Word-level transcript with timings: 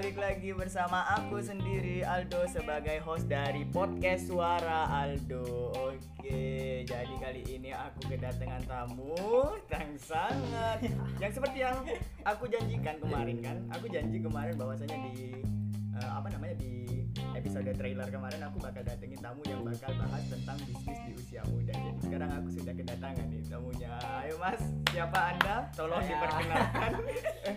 balik 0.00 0.16
lagi 0.16 0.56
bersama 0.56 1.04
aku 1.12 1.44
sendiri 1.44 2.00
Aldo 2.00 2.48
sebagai 2.48 3.04
host 3.04 3.28
dari 3.28 3.68
podcast 3.68 4.32
Suara 4.32 4.88
Aldo. 4.88 5.76
Oke, 5.76 6.88
jadi 6.88 7.14
kali 7.20 7.44
ini 7.44 7.76
aku 7.76 8.08
kedatangan 8.08 8.64
tamu 8.64 9.12
yang 9.68 9.92
sangat 10.00 10.88
yang 11.20 11.28
seperti 11.36 11.68
yang 11.68 11.76
aku 12.24 12.48
janjikan 12.48 12.96
kemarin 12.96 13.44
kan. 13.44 13.60
Aku 13.76 13.92
janji 13.92 14.24
kemarin 14.24 14.56
bahwasanya 14.56 14.96
di 15.12 15.36
eh, 15.92 16.08
apa 16.08 16.32
namanya 16.32 16.56
di 16.56 16.89
episode 17.32 17.70
trailer 17.72 18.06
kemarin 18.06 18.40
aku 18.42 18.58
bakal 18.58 18.82
datengin 18.82 19.18
tamu 19.18 19.42
yang 19.44 19.62
bakal 19.62 19.92
bahas 19.94 20.24
tentang 20.26 20.58
bisnis 20.60 20.98
di 21.00 21.12
usia 21.14 21.42
muda. 21.44 21.72
Jadi 21.72 22.00
sekarang 22.00 22.30
aku 22.32 22.48
sudah 22.52 22.74
kedatangan 22.74 23.26
nih 23.26 23.42
tamunya. 23.44 23.92
Ayo 24.18 24.34
Mas, 24.36 24.60
siapa 24.88 25.18
Anda? 25.30 25.56
Tolong 25.72 26.00
Saya. 26.00 26.10
diperkenalkan. 26.10 26.92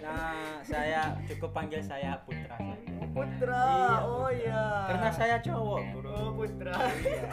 Nah, 0.03 0.59
saya 0.65 1.01
cukup 1.25 1.53
panggil 1.53 1.79
saya 1.79 2.17
Putra 2.19 2.55
saja. 2.55 2.75
Putra. 3.13 3.61
Iya, 3.63 3.95
oh 4.01 4.25
Putra. 4.25 4.33
iya. 4.33 4.61
Karena 4.83 5.09
saya 5.11 5.35
cowok, 5.39 5.81
bro. 5.93 6.11
Oh 6.11 6.29
Putra. 6.33 6.75
Iya. 6.99 7.29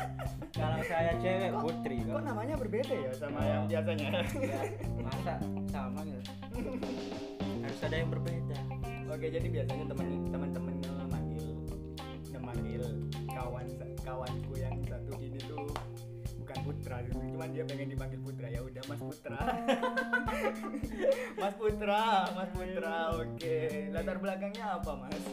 Kalau 0.51 0.81
saya 0.85 1.13
cewek 1.17 1.51
Kok- 1.51 1.63
Putri. 1.63 1.97
Kok 1.99 2.09
kalau- 2.11 2.27
namanya 2.27 2.55
berbeda 2.55 2.95
ya 2.95 3.11
sama 3.13 3.41
yang 3.43 3.65
biasanya? 3.67 4.09
Ya, 4.13 4.61
masa 5.01 5.35
sama 5.67 5.99
gitu. 6.05 6.21
Harus 7.65 7.81
ada 7.83 7.97
yang 7.97 8.11
berbeda. 8.11 8.59
Oke, 9.11 9.27
jadi 9.27 9.47
biasanya 9.51 9.85
teman 9.89 10.07
teman-teman 10.31 10.70
kawan 13.41 13.67
kawanku 14.05 14.53
yang 14.61 14.77
satu 14.85 15.17
ini 15.17 15.41
tuh 15.49 15.65
bukan 16.45 16.57
Putra 16.61 16.97
gitu. 17.09 17.17
Cuman 17.17 17.49
dia 17.57 17.65
pengen 17.65 17.89
dipanggil 17.89 18.21
Putra 18.21 18.47
ya 18.53 18.61
udah 18.61 18.83
Mas 18.85 19.01
Putra. 19.01 19.41
mas 21.41 21.55
Putra, 21.57 22.05
Mas 22.37 22.51
Putra. 22.53 22.97
Oke. 23.17 23.57
Latar 23.97 24.17
belakangnya 24.21 24.65
apa, 24.77 24.93
Mas? 24.93 25.25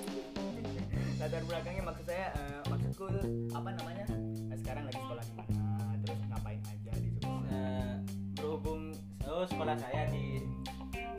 Latar 1.20 1.44
belakangnya 1.44 1.84
maksud 1.84 2.06
saya 2.08 2.28
eh, 2.32 2.62
maksudku 2.72 3.06
apa 3.52 3.70
namanya? 3.76 4.06
Nah, 4.48 4.58
sekarang 4.64 4.84
lagi 4.88 5.00
sekolah 5.04 5.24
di 5.28 5.34
mana? 5.36 5.64
Terus 6.08 6.20
ngapain 6.32 6.62
aja 6.64 6.92
di 6.96 7.10
sekolah? 7.12 7.44
Eh, 7.52 7.96
berhubung 8.40 8.82
oh 9.28 9.46
sekolah 9.52 9.76
saya 9.84 10.02
di 10.16 10.26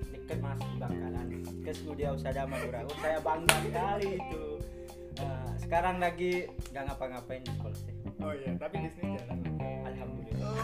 dekat 0.08 0.38
Mas 0.40 0.60
Bangkalan 0.80 1.28
Kesudia 1.60 2.16
Usada 2.16 2.48
Madura. 2.48 2.80
Oh, 2.88 2.96
saya 3.04 3.18
bangga 3.20 3.56
sekali 3.60 4.16
itu. 4.16 4.77
Sekarang 5.68 6.00
lagi 6.00 6.48
nggak 6.72 6.80
ngapa-ngapain 6.88 7.44
di 7.44 7.52
sekolah 7.52 7.76
sih. 7.76 7.92
Oh 8.24 8.32
iya, 8.32 8.56
tapi 8.56 8.88
bisnis 8.88 9.04
jalan. 9.04 9.20
Alhamdulillah. 9.20 9.47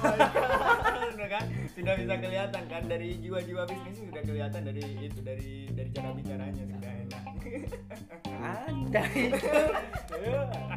Oh 0.05 0.12
my 0.12 0.20
God, 0.20 1.12
udah 1.16 1.28
kan 1.33 1.44
sudah 1.72 1.94
bisa 1.97 2.14
kelihatan 2.20 2.62
kan 2.69 2.83
dari 2.84 3.08
jiwa-jiwa 3.16 3.62
bisnis 3.64 3.97
sudah 4.05 4.22
kelihatan 4.22 4.60
dari 4.69 4.84
itu 5.00 5.20
dari 5.24 5.50
dari 5.72 5.91
cara 5.97 6.08
bicaranya 6.12 6.62
sudah 6.69 6.92
enak. 6.92 7.22
Anda 8.44 9.02
itu. 9.16 9.38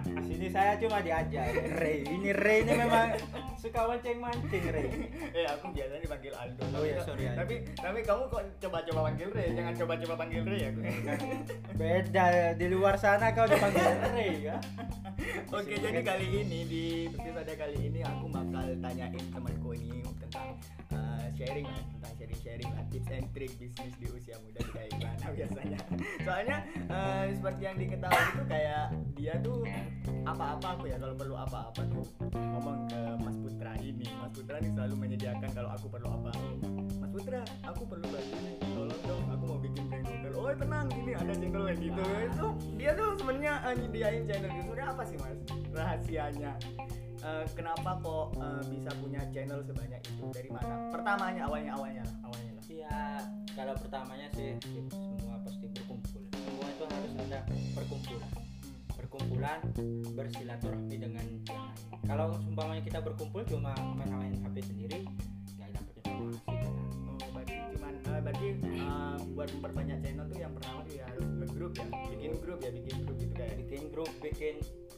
Di 0.07 0.23
sini 0.23 0.47
saya 0.47 0.79
cuma 0.79 1.03
diajak. 1.03 1.51
Ray, 1.79 2.07
ini 2.07 2.31
Ray 2.31 2.63
ini 2.63 2.73
memang 2.79 3.15
suka 3.59 3.87
mancing-mancing 3.91 4.63
Ray. 4.71 4.87
eh 5.35 5.45
aku 5.47 5.75
biasanya 5.75 6.01
dipanggil 6.03 6.33
Aldo. 6.35 6.63
Oh 6.71 6.83
iya, 6.87 6.99
sorry, 7.03 7.27
Aldo. 7.27 7.43
Tapi 7.43 7.55
tapi 7.75 7.99
kamu 8.07 8.23
kok 8.31 8.43
coba-coba 8.63 8.99
panggil 9.11 9.29
Ray, 9.35 9.47
jangan 9.51 9.73
coba-coba 9.75 10.13
panggil 10.15 10.41
Ray 10.47 10.59
ya. 10.63 10.71
Beda 11.75 12.25
di 12.55 12.67
luar 12.71 12.95
sana 12.95 13.35
kau 13.35 13.47
dipanggil 13.47 13.83
Ray 14.15 14.31
ya. 14.47 14.55
Oke, 15.45 15.77
jadi 15.77 16.01
kali 16.01 16.27
ini 16.41 16.59
di 16.65 16.85
episode 17.13 17.53
kali 17.53 17.77
ini 17.93 18.01
aku 18.01 18.25
bakal 18.33 18.73
tanyain 18.81 19.25
temanku 19.29 19.69
ini 19.77 20.01
tentang 20.25 20.57
sharing 21.37 21.69
lah, 21.69 21.81
tentang 21.93 22.13
sharing-sharing 22.17 22.69
lah 22.73 22.83
tips 22.89 23.09
and 23.13 23.27
trick 23.37 23.51
bisnis 23.61 23.93
di 24.01 24.07
usia 24.09 24.35
muda 24.41 24.57
itu 24.57 24.71
kayak 24.73 24.89
gimana 24.97 25.25
biasanya. 25.29 25.79
Soalnya 26.25 26.57
uh, 26.89 27.25
seperti 27.29 27.61
yang 27.61 27.77
diketahui 27.77 28.23
itu 28.25 28.43
kayak 28.49 28.85
dia 29.13 29.33
tuh 29.45 29.61
apa-apa 30.25 30.67
aku 30.81 30.85
ya 30.89 30.97
kalau 30.97 31.13
perlu 31.13 31.35
apa-apa 31.37 31.81
tuh 31.93 32.05
ngomong 32.33 32.89
ke 32.89 33.01
Mas 33.21 33.37
Putra 33.37 33.71
ini. 33.85 34.07
Mas 34.17 34.33
Putra 34.33 34.55
ini 34.57 34.69
selalu 34.73 34.95
menyediakan 34.97 35.49
kalau 35.53 35.69
aku 35.69 35.85
perlu 35.93 36.07
apa. 36.09 36.31
Mas 36.97 37.11
Putra, 37.13 37.41
aku 37.69 37.81
perlu 37.85 38.05
bantu 38.09 38.37
nih. 38.41 38.55
Tolong 38.73 39.01
dong, 39.05 39.23
aku 39.29 39.43
mau 39.45 39.59
bikin 39.61 39.83
hotel. 39.85 40.33
Oh 40.33 40.53
tenang, 40.57 40.87
ini 40.97 41.11
ada 41.13 41.33
channel 41.37 41.63
yang 41.69 41.79
gitu. 41.85 42.01
Itu 42.01 42.47
dia 42.81 42.91
tuh 42.97 43.09
sebenarnya 43.21 43.53
uh, 43.61 43.73
nyediain 43.77 44.23
channel. 44.25 44.49
Sebenarnya 44.49 44.87
apa 44.89 45.03
sih 45.05 45.17
mas 45.21 45.37
rahasianya? 45.69 46.53
Eh, 47.27 47.45
kenapa 47.59 47.99
kok 47.99 48.39
eh, 48.39 48.63
bisa 48.71 48.89
punya 49.03 49.19
channel 49.35 49.59
sebanyak 49.59 49.99
itu? 49.99 50.25
Dari 50.31 50.47
mana? 50.47 50.87
Pertamanya, 50.95 51.51
awalnya, 51.51 51.71
awalnya, 51.75 52.03
lah, 52.07 52.15
awalnya 52.31 52.51
lah. 52.55 52.63
Ya, 52.71 52.99
kalau 53.51 53.73
pertamanya 53.75 54.27
sih 54.31 54.55
semua 54.63 55.35
pasti 55.43 55.65
berkumpul. 55.67 56.23
Semua 56.31 56.67
itu 56.71 56.83
harus 56.87 57.13
ada 57.27 57.39
perkumpulan. 57.75 58.31
Perkumpulan 58.95 59.59
bersilaturahmi 60.15 60.95
dengan 60.95 61.25
yang 61.51 61.63
lain. 61.67 61.79
Kalau 62.07 62.27
umpamanya 62.47 62.83
kita 62.87 62.99
berkumpul 63.03 63.43
cuma 63.43 63.75
main-main 63.99 64.31
HP 64.47 64.63
sendiri, 64.63 65.03
nggak 65.59 65.69
dapat 65.75 65.93
informasi. 65.99 66.39
kan. 66.47 66.71
Oh, 67.11 67.29
berarti 67.35 67.55
cuman, 67.75 67.93
eh, 68.07 68.21
berarti 68.23 68.47
eh, 68.55 69.15
buat 69.35 69.49
memperbanyak 69.51 69.97
channel 69.99 70.25
tuh 70.31 70.39
yang 70.39 70.53
pertama 70.55 70.79
tuh 70.87 70.95
ya 70.95 71.03
harus 71.11 71.27
ngegrup 71.27 71.73
ya, 71.75 71.87
bikin 72.07 72.31
grup 72.39 72.59
ya, 72.63 72.71
bikin 72.71 72.95
grup 73.03 73.17
gitu 73.19 73.33
kayak. 73.35 73.55
Bikin 73.59 73.81
grup, 73.91 74.11
bikin 74.23 74.55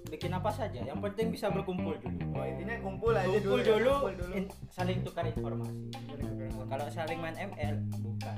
bikin 0.09 0.31
apa 0.31 0.49
saja. 0.49 0.81
Yang 0.81 0.99
penting 0.99 1.27
bisa 1.29 1.47
berkumpul 1.47 1.93
dulu. 1.95 2.17
Oh 2.33 2.43
intinya 2.43 2.75
kumpul 2.81 3.13
aja 3.13 3.25
Kumpul 3.25 3.41
dulu. 3.41 3.55
ya, 3.55 3.65
dulu, 3.69 3.93
kumpul 3.93 4.13
dulu. 4.17 4.33
in- 4.35 4.51
saling 4.67 4.99
tukar 5.01 5.23
informasi. 5.23 5.77
Nah, 6.19 6.65
kalau 6.67 6.85
saling 6.89 7.17
main 7.17 7.35
ML 7.35 7.75
bukan. 7.95 8.35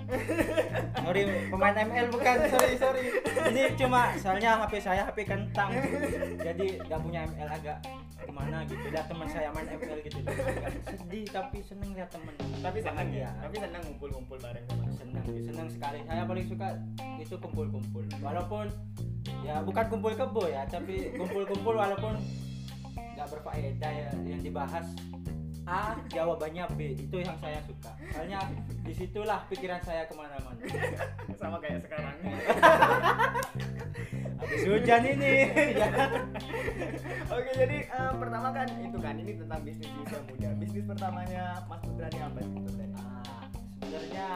sorry 1.03 1.21
pemain 1.47 1.75
ML 1.77 2.07
bukan. 2.11 2.35
Sorry 2.47 2.73
sorry. 2.75 3.03
Ini 3.49 3.61
cuma 3.75 4.11
soalnya 4.15 4.61
HP 4.61 4.73
saya 4.77 5.07
HP 5.07 5.25
kentang. 5.25 5.71
Jadi 6.45 6.79
nggak 6.81 6.99
punya 6.99 7.19
ML 7.25 7.49
agak 7.49 7.77
gimana 8.25 8.57
gitu. 8.67 8.85
Lihat 8.89 9.07
teman 9.09 9.27
saya 9.29 9.49
main 9.53 9.67
ML 9.67 9.99
gitu. 10.05 10.19
Sedih 10.85 11.25
tapi 11.29 11.57
seneng 11.65 11.89
lihat 11.93 12.09
temen. 12.13 12.33
Tapi 12.61 12.79
senang 12.81 13.09
ya, 13.09 13.29
tapi 13.41 13.55
senang 13.57 13.81
ngumpul-ngumpul 13.85 14.37
bareng 14.39 14.65
teman. 14.67 14.89
senang 14.95 15.25
senang 15.25 15.67
sekali. 15.69 15.99
Saya 16.05 16.23
paling 16.25 16.45
suka 16.47 16.67
itu 17.17 17.35
kumpul-kumpul. 17.37 18.03
Walaupun 18.21 18.65
ya 19.45 19.61
bukan 19.65 19.85
kumpul 19.89 20.13
kebo 20.13 20.43
ya, 20.49 20.65
tapi 20.69 21.13
kumpul-kumpul 21.17 21.75
walaupun 21.77 22.17
nggak 22.91 23.27
berfaedah 23.37 23.91
ya 23.91 24.09
yang 24.25 24.41
dibahas 24.41 24.87
A 25.69 25.93
jawabannya 26.09 26.65
B 26.73 26.97
itu 26.97 27.21
yang 27.21 27.37
saya 27.37 27.61
suka 27.63 27.93
soalnya 28.11 28.39
di 28.81 28.93
situlah 28.97 29.45
pikiran 29.45 29.81
saya 29.85 30.09
ke 30.09 30.13
mana-mana 30.17 30.57
sama 31.37 31.57
kayak 31.61 31.85
sekarang. 31.85 32.15
habis 34.41 34.61
hujan 34.65 35.03
ini. 35.05 35.35
Oke 37.35 37.51
jadi 37.53 37.77
eh, 37.87 38.13
pertama 38.17 38.49
kan 38.49 38.67
itu 38.81 38.97
kan 38.97 39.15
ini 39.21 39.37
tentang 39.37 39.61
bisnis 39.61 39.85
di 39.85 39.99
usia 40.01 40.19
muda. 40.25 40.49
Bisnis 40.57 40.85
pertamanya 40.89 41.43
Mas 41.69 41.81
Putra 41.85 42.09
ini 42.09 42.19
apa 42.25 42.39
sih 42.41 42.51
sebenarnya? 42.57 42.97
Ah, 42.97 43.43
sebenarnya 43.85 44.29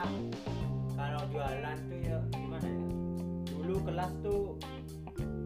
kalau 0.95 1.21
jualan 1.33 1.77
tuh 1.89 1.99
ya 2.05 2.17
gimana 2.31 2.67
ya 2.69 2.85
dulu 3.49 3.75
kelas 3.81 4.11
tuh 4.21 4.43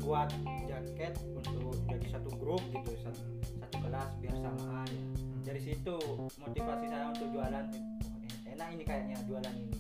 buat 0.03 0.29
jaket 0.67 1.13
untuk 1.33 1.75
jadi 1.87 2.07
satu 2.19 2.29
grup 2.35 2.61
gitu 2.75 2.91
satu, 2.99 3.21
satu 3.63 3.77
kelas 3.79 4.09
biar 4.19 4.35
samaan 4.43 4.89
ya. 4.91 5.28
Dari 5.43 5.61
situ 5.63 5.97
motivasi 6.39 6.85
saya 6.89 7.05
untuk 7.11 7.27
jualan. 7.31 7.65
Oh, 7.71 8.17
en- 8.19 8.39
enak 8.55 8.67
ini 8.75 8.83
kayaknya 8.83 9.17
jualan 9.25 9.53
ini. 9.55 9.77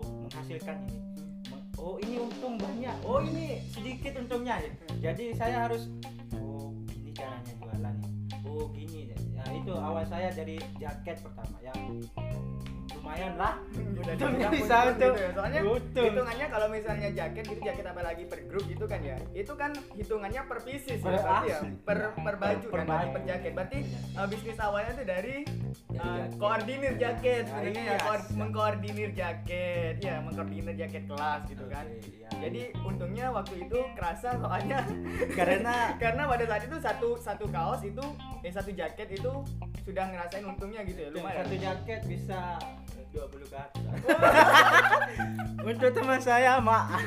Oh 0.00 0.10
menghasilkan 0.26 0.76
ini. 0.88 0.98
Oh 1.76 1.94
ini 1.98 2.14
untung 2.22 2.54
banyak. 2.56 2.96
Oh 3.04 3.20
ini 3.20 3.60
sedikit 3.68 4.16
untungnya. 4.22 4.62
Ya. 4.62 5.12
jadi 5.12 5.24
saya 5.34 5.56
harus 5.68 5.90
oh 6.38 6.72
ini 6.94 7.10
caranya 7.12 7.52
jualan 7.60 7.96
oh 8.46 8.66
gini. 8.72 9.12
Ya 9.34 9.44
itu 9.52 9.74
awal 9.74 10.04
saya 10.06 10.30
dari 10.30 10.56
jaket 10.78 11.18
pertama 11.20 11.56
yang 11.60 11.80
lumayan 12.92 13.34
lah 13.36 13.54
Udah 13.72 14.12
Untungnya 14.12 14.48
dibilang 14.50 14.52
bisa 14.52 14.76
untuk 14.84 14.98
gitu 14.98 15.22
ya. 15.22 15.30
Soalnya 15.32 15.60
Betul. 15.62 16.04
hitungannya 16.10 16.46
kalau 16.48 16.66
misalnya 16.68 17.08
jaket 17.08 17.44
gitu 17.46 17.60
jaket 17.62 17.84
apalagi 17.86 18.22
per 18.26 18.40
grup 18.44 18.64
gitu 18.66 18.84
kan 18.84 19.00
ya. 19.00 19.16
Itu 19.32 19.52
kan 19.54 19.70
hitungannya 19.94 20.42
per 20.44 20.58
pieces 20.60 20.98
ya, 20.98 20.98
Per 21.00 21.14
berarti 21.14 21.48
ya. 21.48 21.58
Per 21.80 21.98
per 22.12 22.34
baju 22.36 22.66
Per 22.66 22.78
kan 22.78 22.86
baju. 22.88 23.08
per 23.14 23.22
jaket. 23.24 23.50
Berarti 23.52 23.78
eh, 23.92 24.26
bisnis 24.26 24.58
awalnya 24.58 24.92
tuh 24.92 25.06
dari 25.06 25.36
jaket. 25.88 26.28
koordinir 26.36 26.92
jaket 26.96 27.42
Nah, 27.42 27.50
sebenarnya 27.52 27.82
ya, 27.82 27.92
iya. 27.92 27.98
koor- 28.00 28.30
mengkoordinir 28.34 29.10
jaket. 29.12 29.94
Ya, 29.98 30.14
mengkoordinir 30.20 30.74
jaket 30.76 31.02
kelas 31.06 31.40
gitu 31.46 31.64
kan. 31.66 31.84
Iya. 31.88 32.28
Jadi 32.42 32.62
untungnya 32.82 33.26
waktu 33.30 33.54
itu 33.60 33.78
kerasa 33.94 34.34
soalnya 34.34 34.82
karena 35.32 35.74
karena 36.02 36.22
pada 36.26 36.44
saat 36.44 36.62
itu 36.64 36.76
satu 36.76 37.08
satu 37.16 37.46
kaos 37.46 37.82
itu 37.82 38.02
eh 38.42 38.50
satu 38.50 38.74
jaket 38.74 39.08
itu 39.12 39.32
sudah 39.82 40.04
ngerasain 40.08 40.44
untungnya 40.44 40.80
gitu 40.86 41.00
ya 41.02 41.10
lumayan. 41.10 41.42
satu 41.42 41.54
jaket 41.58 42.00
bisa 42.06 42.40
20 43.12 43.44
ke 43.44 43.56
atas 43.58 43.82
untuk 45.68 45.90
teman 45.92 46.20
saya 46.20 46.56
maaf 46.58 47.02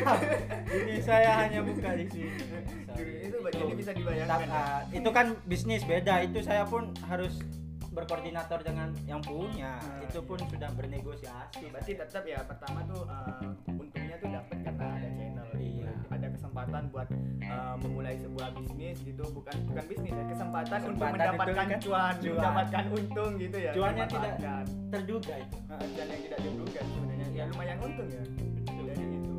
ini 0.69 1.01
saya 1.01 1.31
hanya 1.41 1.63
buka 1.63 1.89
di 1.95 2.05
sini 2.05 2.29
itu 2.95 3.37
jadi 3.51 3.73
bisa 3.75 3.91
dibayangkan. 3.91 4.39
Ya. 4.47 4.55
ah, 4.55 4.79
itu 4.87 5.09
kan 5.11 5.35
bisnis 5.43 5.83
beda 5.83 6.23
itu 6.23 6.39
saya 6.39 6.63
pun 6.63 6.91
harus 7.07 7.39
berkoordinator 7.91 8.59
dengan 8.59 8.91
yang 9.07 9.23
punya 9.23 9.79
Nah, 9.79 10.03
itu 10.03 10.19
pun 10.19 10.35
sudah 10.37 10.67
bernegosiasi 10.75 11.71
berarti 11.71 11.95
tetap 11.95 12.23
ya 12.23 12.43
pertama 12.43 12.83
tuh 12.85 13.07
eh, 13.07 13.71
untungnya 13.71 14.15
tuh 14.19 14.29
dapat 14.29 14.57
karena 14.61 14.85
ada 14.99 15.09
channel 15.15 15.47
Iya. 15.55 15.91
ada 16.11 16.27
kesempatan 16.27 16.83
buat 16.91 17.07
uh, 17.75 17.77
memulai 17.77 18.15
sebuah 18.15 18.47
bisnis 18.55 18.97
gitu 19.01 19.23
bukan 19.29 19.55
bukan 19.67 19.83
bisnis 19.85 20.11
ya 20.11 20.25
kesempatan, 20.25 20.79
untuk 20.81 20.95
Kesempatan 20.95 21.11
mendapatkan 21.13 21.65
itu 21.65 21.69
kan? 21.69 21.79
cuan, 21.81 22.13
cuan. 22.15 22.33
mendapatkan 22.33 22.83
untung 22.89 23.31
gitu 23.35 23.57
ya 23.59 23.71
Cuannya 23.73 24.05
tidak 24.07 24.33
terduga 24.89 25.33
itu. 25.35 25.57
Dan 25.67 26.05
yang 26.07 26.21
tidak 26.23 26.39
diduga 26.41 26.81
sebenarnya 26.81 27.27
ya 27.29 27.43
lumayan 27.45 27.77
untung 27.77 28.07
ya 28.07 28.23
dari 28.85 29.05
itu 29.11 29.31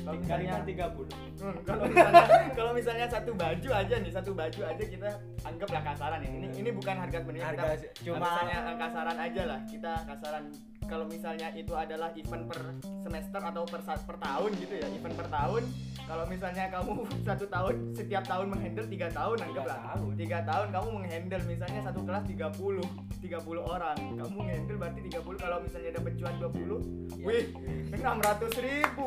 kalau 0.00 0.16
misalnya 0.16 0.54
kalikan 0.54 0.62
30 0.64 1.28
Hmm, 1.40 1.56
kalau 1.64 1.88
misalnya 1.88 2.24
kalau 2.58 2.72
misalnya 2.74 3.06
satu 3.08 3.32
baju 3.32 3.68
aja 3.72 3.94
nih 3.96 4.12
satu 4.12 4.36
baju 4.36 4.60
aja 4.62 4.84
kita 4.84 5.08
anggaplah 5.40 5.82
kasaran 5.82 6.20
ya 6.20 6.28
ini 6.30 6.46
ini 6.52 6.68
bukan 6.70 6.92
harga 6.94 7.16
sebenarnya 7.18 7.46
Harga 7.48 7.64
kita 7.80 7.88
cuma- 8.04 8.20
misalnya 8.20 8.56
eh, 8.60 8.76
kasaran 8.76 9.16
aja 9.18 9.42
lah 9.46 9.60
kita 9.64 9.92
kasaran 10.04 10.44
kalau 10.90 11.06
misalnya 11.06 11.54
itu 11.54 11.70
adalah 11.78 12.10
event 12.18 12.50
per 12.50 12.60
semester 13.06 13.38
atau 13.38 13.62
per, 13.62 13.80
per 13.86 14.16
tahun 14.18 14.50
gitu 14.58 14.74
ya 14.74 14.86
event 14.90 15.14
per 15.14 15.28
tahun 15.30 15.62
kalau 16.10 16.26
misalnya 16.26 16.66
kamu 16.74 17.06
satu 17.30 17.46
tahun 17.46 17.74
setiap 17.94 18.26
tahun 18.26 18.46
menghandle 18.50 18.86
tiga 18.90 19.06
tahun 19.14 19.38
anggaplah. 19.46 19.78
tahun. 19.94 20.12
tiga 20.18 20.38
tahun 20.42 20.68
kamu 20.74 20.88
menghandle 20.98 21.42
misalnya 21.46 21.80
satu 21.86 22.00
kelas 22.02 22.24
30 22.26 22.82
30 23.20 23.46
orang. 23.62 23.96
Kamu 24.18 24.32
menghandle 24.34 24.76
berarti 24.82 25.00
30 25.06 25.38
kalau 25.38 25.58
misalnya 25.62 25.90
dapat 26.02 26.12
cuan 26.18 26.34
20 26.42 27.22
wih 27.22 27.44
600 27.94 28.66
ribu. 28.66 29.06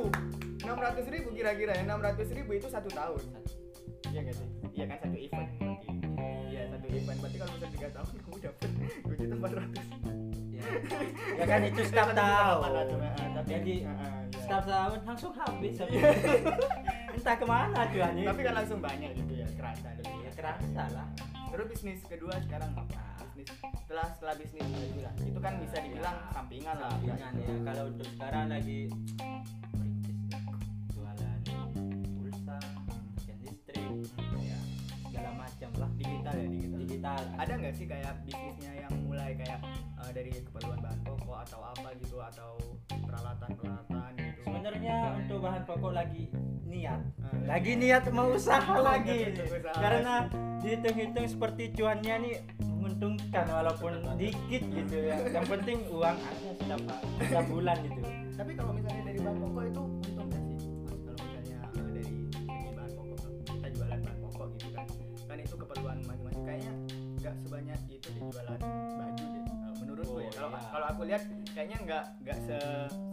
600 0.63 1.12
ribu 1.12 1.27
kira-kira 1.35 1.75
ya 1.75 1.83
600 1.83 2.38
ribu 2.39 2.51
itu 2.56 2.68
satu 2.71 2.88
tahun. 2.95 3.19
Iya 4.15 4.19
nggak 4.24 4.35
sih? 4.39 4.47
Iya 4.71 4.85
kan 4.88 4.97
satu 5.03 5.18
event 5.19 5.50
iya 6.47 6.62
satu 6.71 6.88
event. 6.88 7.18
Berarti 7.19 7.38
kalau 7.44 7.51
misalnya 7.51 7.74
tiga 7.75 7.89
tahun 7.91 8.15
kamu 8.24 8.38
dapat 8.47 8.69
2 9.03 9.19
juta 9.19 9.35
400 9.35 10.02
ya. 10.73 10.99
ya 11.39 11.45
kan 11.45 11.61
itu 11.63 11.81
setiap 11.83 12.09
tahun 12.11 12.69
800, 12.73 12.97
eh, 12.97 13.29
tapi 13.33 13.47
jadi 13.47 13.73
eh, 13.75 13.87
eh, 13.87 14.11
iya. 14.33 14.39
setiap 14.41 14.63
tahun 14.65 14.99
langsung 15.05 15.31
habis. 15.33 15.75
Entah 17.15 17.35
ke 17.37 17.45
mana 17.45 17.81
cuannya 17.87 18.23
tapi 18.25 18.41
kan 18.41 18.53
langsung 18.57 18.79
banyak 18.81 19.11
gitu 19.15 19.33
ya 19.37 19.47
kerasa 19.53 19.87
lebih 19.95 20.17
ya. 20.19 20.31
Kerasa 20.33 20.83
lah. 20.91 21.07
Terus 21.53 21.65
bisnis 21.69 22.01
kedua 22.03 22.33
sekarang 22.41 22.73
apa? 22.73 23.01
Bisnis 23.37 23.61
setelah 23.79 24.07
setelah 24.17 24.35
bisnis 24.35 24.65
baju 24.65 24.99
lah. 25.05 25.13
Itu 25.21 25.39
kan 25.39 25.53
bisa 25.61 25.77
dibilang 25.79 26.17
Ya, 26.17 26.29
sampingan 26.33 26.75
lah. 26.75 26.89
sampingan 26.91 27.31
ya. 27.37 27.55
Kalau 27.63 27.83
untuk 27.87 28.07
sekarang 28.09 28.45
lagi 28.49 28.79
ya. 29.21 29.33
jualan 30.89 31.39
pulsa 32.17 32.57
listrik 33.39 33.85
ya 34.41 34.57
segala 35.05 35.29
macam 35.37 35.69
lah. 35.77 35.89
Digital 35.93 36.33
ya 36.33 36.47
digital. 36.49 36.79
Digital. 36.81 37.21
Ada 37.37 37.53
nggak 37.53 37.73
sih 37.77 37.85
kayak 37.85 38.13
bisnisnya 38.25 38.71
yang 38.81 38.93
mulai 39.05 39.31
kayak 39.37 39.59
eh, 40.03 40.11
dari 40.13 40.31
keperluan 40.31 40.79
bahan 40.83 41.00
pokok 41.07 41.38
atau 41.47 41.59
apa 41.63 41.89
gitu 42.00 42.17
atau 42.19 42.51
peralatan 42.91 43.50
peralatan 43.55 44.11
gitu. 44.19 44.39
Sebenarnya 44.45 44.95
untuk 45.17 45.38
bahan 45.39 45.63
pokok 45.63 45.91
lagi 45.95 46.23
niat. 46.67 47.01
Eh, 47.01 47.45
lagi 47.47 47.71
niat 47.79 48.03
mau 48.11 48.27
usaha 48.29 48.75
lagi. 48.94 49.33
Usaha. 49.33 49.73
karena 49.79 50.15
dihitung-hitung 50.63 51.27
seperti 51.27 51.63
cuannya 51.75 52.15
nih 52.23 52.35
menguntungkan 52.61 53.45
walaupun 53.50 53.91
dikit 54.19 54.63
gitu 54.63 54.97
ya. 55.00 55.17
Yang 55.31 55.45
penting 55.50 55.77
uang 55.89 56.17
ada 56.19 56.49
setiap 56.59 56.81
setiap 57.19 57.45
bulan 57.49 57.77
gitu. 57.81 58.01
Tapi 58.33 58.51
kalau 58.59 58.71
misalnya 58.75 58.93
aku 70.94 71.10
lihat 71.10 71.25
kayaknya 71.57 71.78
nggak 71.90 72.06
nggak 72.22 72.38
se 72.45 72.57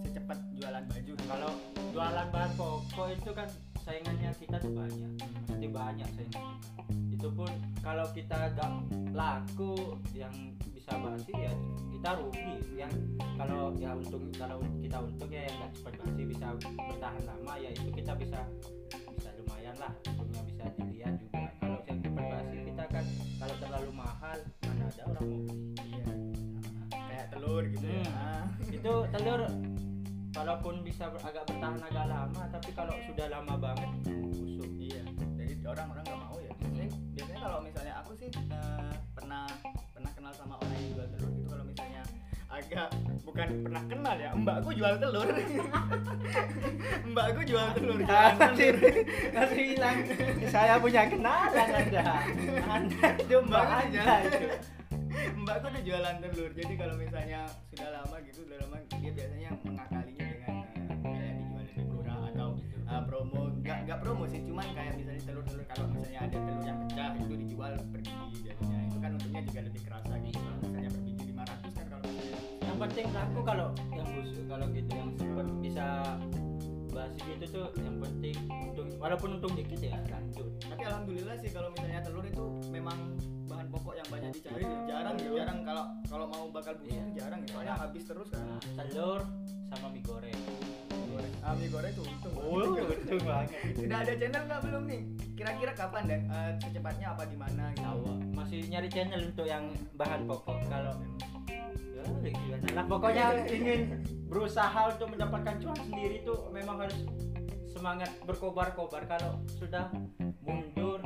secepat 0.05 0.39
jualan 0.53 0.85
baju. 0.85 1.13
Kalau 1.17 1.51
jualan 1.97 2.29
bahan 2.29 2.53
pokok 2.61 3.09
itu 3.17 3.31
kan 3.33 3.49
saingannya 3.81 4.31
kita 4.37 4.57
tuh 4.61 4.73
banyak. 4.77 5.11
Pasti 5.49 5.67
banyak 5.73 6.11
saingannya. 6.13 6.55
Itu 7.09 7.29
pun 7.33 7.49
kalau 7.81 8.05
kita 8.13 8.53
gak 8.53 8.85
laku 9.17 9.97
yang 10.13 10.33
bisa 10.77 10.93
basi 10.93 11.33
ya 11.33 11.53
kita 11.89 12.11
rugi. 12.21 12.53
Yang 12.77 12.93
kalau 13.41 13.73
ya 13.81 13.97
untung 13.97 14.29
kalau 14.37 14.61
kita 14.85 14.97
untung 15.01 15.31
ya 15.33 15.49
yang 15.49 15.57
gak 15.65 15.73
cepat 15.81 15.95
basi 16.05 16.23
bisa 16.29 16.47
bertahan 16.61 17.23
lama 17.25 17.55
ya 17.57 17.71
itu 17.73 17.89
kita 17.97 18.13
bisa 18.21 18.41
bisa 19.17 19.31
lumayan 19.41 19.77
lah. 19.81 19.93
Untungnya 20.05 20.43
bisa 20.45 20.65
dilihat 20.77 21.17
juga. 21.17 21.49
Kalau 21.57 21.81
yang 21.89 21.99
cepat 22.05 22.25
basi 22.29 22.57
kita 22.61 22.85
kan 22.93 23.05
kalau 23.41 23.55
terlalu 23.57 23.91
mahal 23.97 24.39
mana 24.69 24.85
ada 24.85 25.03
orang 25.09 25.25
mau 25.33 25.70
telur 27.61 27.77
gitu 27.77 27.87
ya 27.87 28.01
Hmm. 28.01 28.17
Ah. 28.17 28.45
itu 28.73 28.93
telur 29.13 29.41
walaupun 30.33 30.75
bisa 30.81 31.05
agak 31.21 31.45
bertahan 31.45 31.77
agak 31.85 32.07
lama 32.09 32.43
tapi 32.49 32.71
kalau 32.73 32.95
sudah 33.05 33.27
lama 33.29 33.55
banget 33.61 33.91
busuk 34.33 34.71
Iya, 34.81 35.03
jadi 35.37 35.53
orang-orang 35.69 36.03
nggak 36.03 36.19
mau 36.19 36.37
ya. 36.41 36.53
Biasanya, 36.57 36.89
biasanya 37.13 37.41
kalau 37.43 37.59
misalnya 37.61 37.95
aku 38.01 38.13
sih 38.17 38.29
eh, 38.33 38.93
pernah 39.13 39.45
pernah 39.93 40.11
kenal 40.17 40.33
sama 40.33 40.55
orang 40.57 40.73
yang 40.73 40.87
jual 40.91 41.07
telur 41.13 41.31
gitu 41.31 41.47
kalau 41.47 41.65
misalnya 41.69 42.03
agak 42.51 42.89
bukan 43.23 43.49
pernah 43.63 43.83
kenal 43.87 44.17
ya, 44.17 44.31
mbakku 44.35 44.71
jual 44.73 44.95
telur. 44.99 45.27
mbakku 47.13 47.41
jual 47.45 47.67
telur. 47.77 47.99
telur. 48.03 48.77
masih 49.31 49.63
bilang 49.69 49.97
saya 50.49 50.75
punya 50.81 51.03
kenalan 51.07 51.69
anda 51.71 52.05
anda 52.67 53.07
itu 53.21 53.37
mbak 53.45 53.65
anda 53.69 54.05
itu 55.51 55.59
mbakku 55.59 55.75
tuh 55.75 55.83
jualan 55.83 56.17
telur. 56.23 56.51
Jadi 56.55 56.75
kalau 56.79 56.95
misalnya 56.95 57.41
sudah 57.75 57.89
lama 57.91 58.17
gitu, 58.23 58.39
sudah 58.47 58.59
lama 58.63 58.77
dia 58.87 59.11
biasanya 59.11 59.51
mengakalinya 59.67 60.27
dengan 60.31 60.55
eh, 60.63 60.99
kayak 61.03 61.35
dijual 61.43 61.63
lebih 61.67 61.85
murah 61.91 62.19
atau 62.31 62.49
eh, 62.71 63.03
promo. 63.03 63.43
Nggak 63.59 63.79
nggak 63.83 63.99
promo 63.99 64.25
sih, 64.31 64.41
cuman 64.47 64.67
kayak 64.79 64.93
misalnya 64.95 65.23
telur-telur 65.27 65.67
kalau 65.75 65.87
misalnya 65.91 66.21
ada 66.23 66.37
telur 66.39 66.63
yang 66.63 66.79
pecah 66.87 67.11
itu 67.19 67.35
dijual 67.35 67.73
per 67.91 68.01
biji 68.07 68.39
biasanya. 68.47 68.79
Itu 68.87 68.99
kan 69.03 69.11
untungnya 69.19 69.43
juga 69.43 69.61
lebih 69.67 69.83
kerasa 69.83 70.13
gitu. 70.23 70.39
Kalau 70.39 70.59
misalnya 70.63 70.91
per 70.95 71.03
biji 71.03 71.23
500 71.35 71.43
kan 71.51 71.87
kalau 71.91 72.03
misalnya 72.07 72.39
yang 72.63 72.79
penting 72.79 73.07
laku 73.11 73.41
kalau 73.43 73.69
yang 73.91 74.09
busuk 74.15 74.47
kalau 74.47 74.67
gitu 74.71 74.91
yang 74.95 75.11
sempat 75.19 75.47
bisa 75.59 75.87
basi 76.95 77.21
gitu 77.27 77.45
tuh 77.51 77.67
yang 77.83 77.97
penting 77.99 78.37
untung 78.51 78.89
walaupun 79.03 79.29
untung 79.39 79.55
dikit 79.59 79.83
ya 79.83 79.99
lanjut 80.11 80.47
tapi 80.63 80.83
alhamdulillah 80.87 81.39
sih 81.39 81.51
kalau 81.55 81.71
misalnya 81.75 82.03
telur 82.03 82.27
itu 82.27 82.47
memang 82.75 82.99
pokok 83.71 83.95
yang 83.95 84.09
banyak 84.11 84.31
dicari. 84.35 84.65
Jarang 84.85 85.17
ya 85.17 85.31
jarang. 85.41 85.59
Kalau 85.63 85.85
kalau 86.11 86.27
mau 86.27 86.45
bakal 86.51 86.75
busuk 86.83 86.93
Iya. 86.93 87.05
jarang 87.17 87.41
ya. 87.47 87.49
Soalnya 87.55 87.75
habis 87.79 88.03
terus 88.05 88.29
kan. 88.29 88.43
Nah, 88.43 88.61
telur 88.85 89.23
sama 89.71 89.87
mie 89.95 90.03
goreng. 90.03 90.41
Goreng 90.91 91.35
ah 91.41 91.53
mie 91.55 91.71
goreng 91.71 91.93
tuh 91.95 92.05
untung 92.05 92.35
oh 92.35 92.63
untung 92.91 93.23
banget. 93.23 93.49
Sudah 93.79 93.99
ada 94.03 94.13
channel 94.19 94.43
nggak 94.47 94.61
belum 94.67 94.83
nih? 94.91 95.03
Kira-kira 95.39 95.73
kapan 95.73 96.03
dan? 96.05 96.21
Eh, 96.29 96.51
secepatnya 96.61 97.07
apa 97.15 97.23
di 97.25 97.37
mana 97.39 97.65
gitu? 97.73 98.13
Masih 98.35 98.59
nyari 98.69 98.89
channel 98.91 99.23
untuk 99.31 99.47
yang 99.47 99.65
bahan 99.95 100.27
pokok. 100.27 100.59
Kalau 100.69 100.95
ya 102.21 102.33
gimana 102.33 102.65
lah 102.75 102.85
pokoknya 102.89 103.25
ingin 103.49 103.81
berusaha 104.29 104.81
untuk 104.89 105.09
mendapatkan 105.13 105.55
cuan 105.61 105.79
sendiri 105.85 106.25
tuh 106.25 106.49
memang 106.49 106.81
harus 106.81 106.97
semangat 107.71 108.11
berkobar-kobar. 108.25 109.05
Kalau 109.09 109.41
sudah 109.57 109.89
mundur 110.41 111.01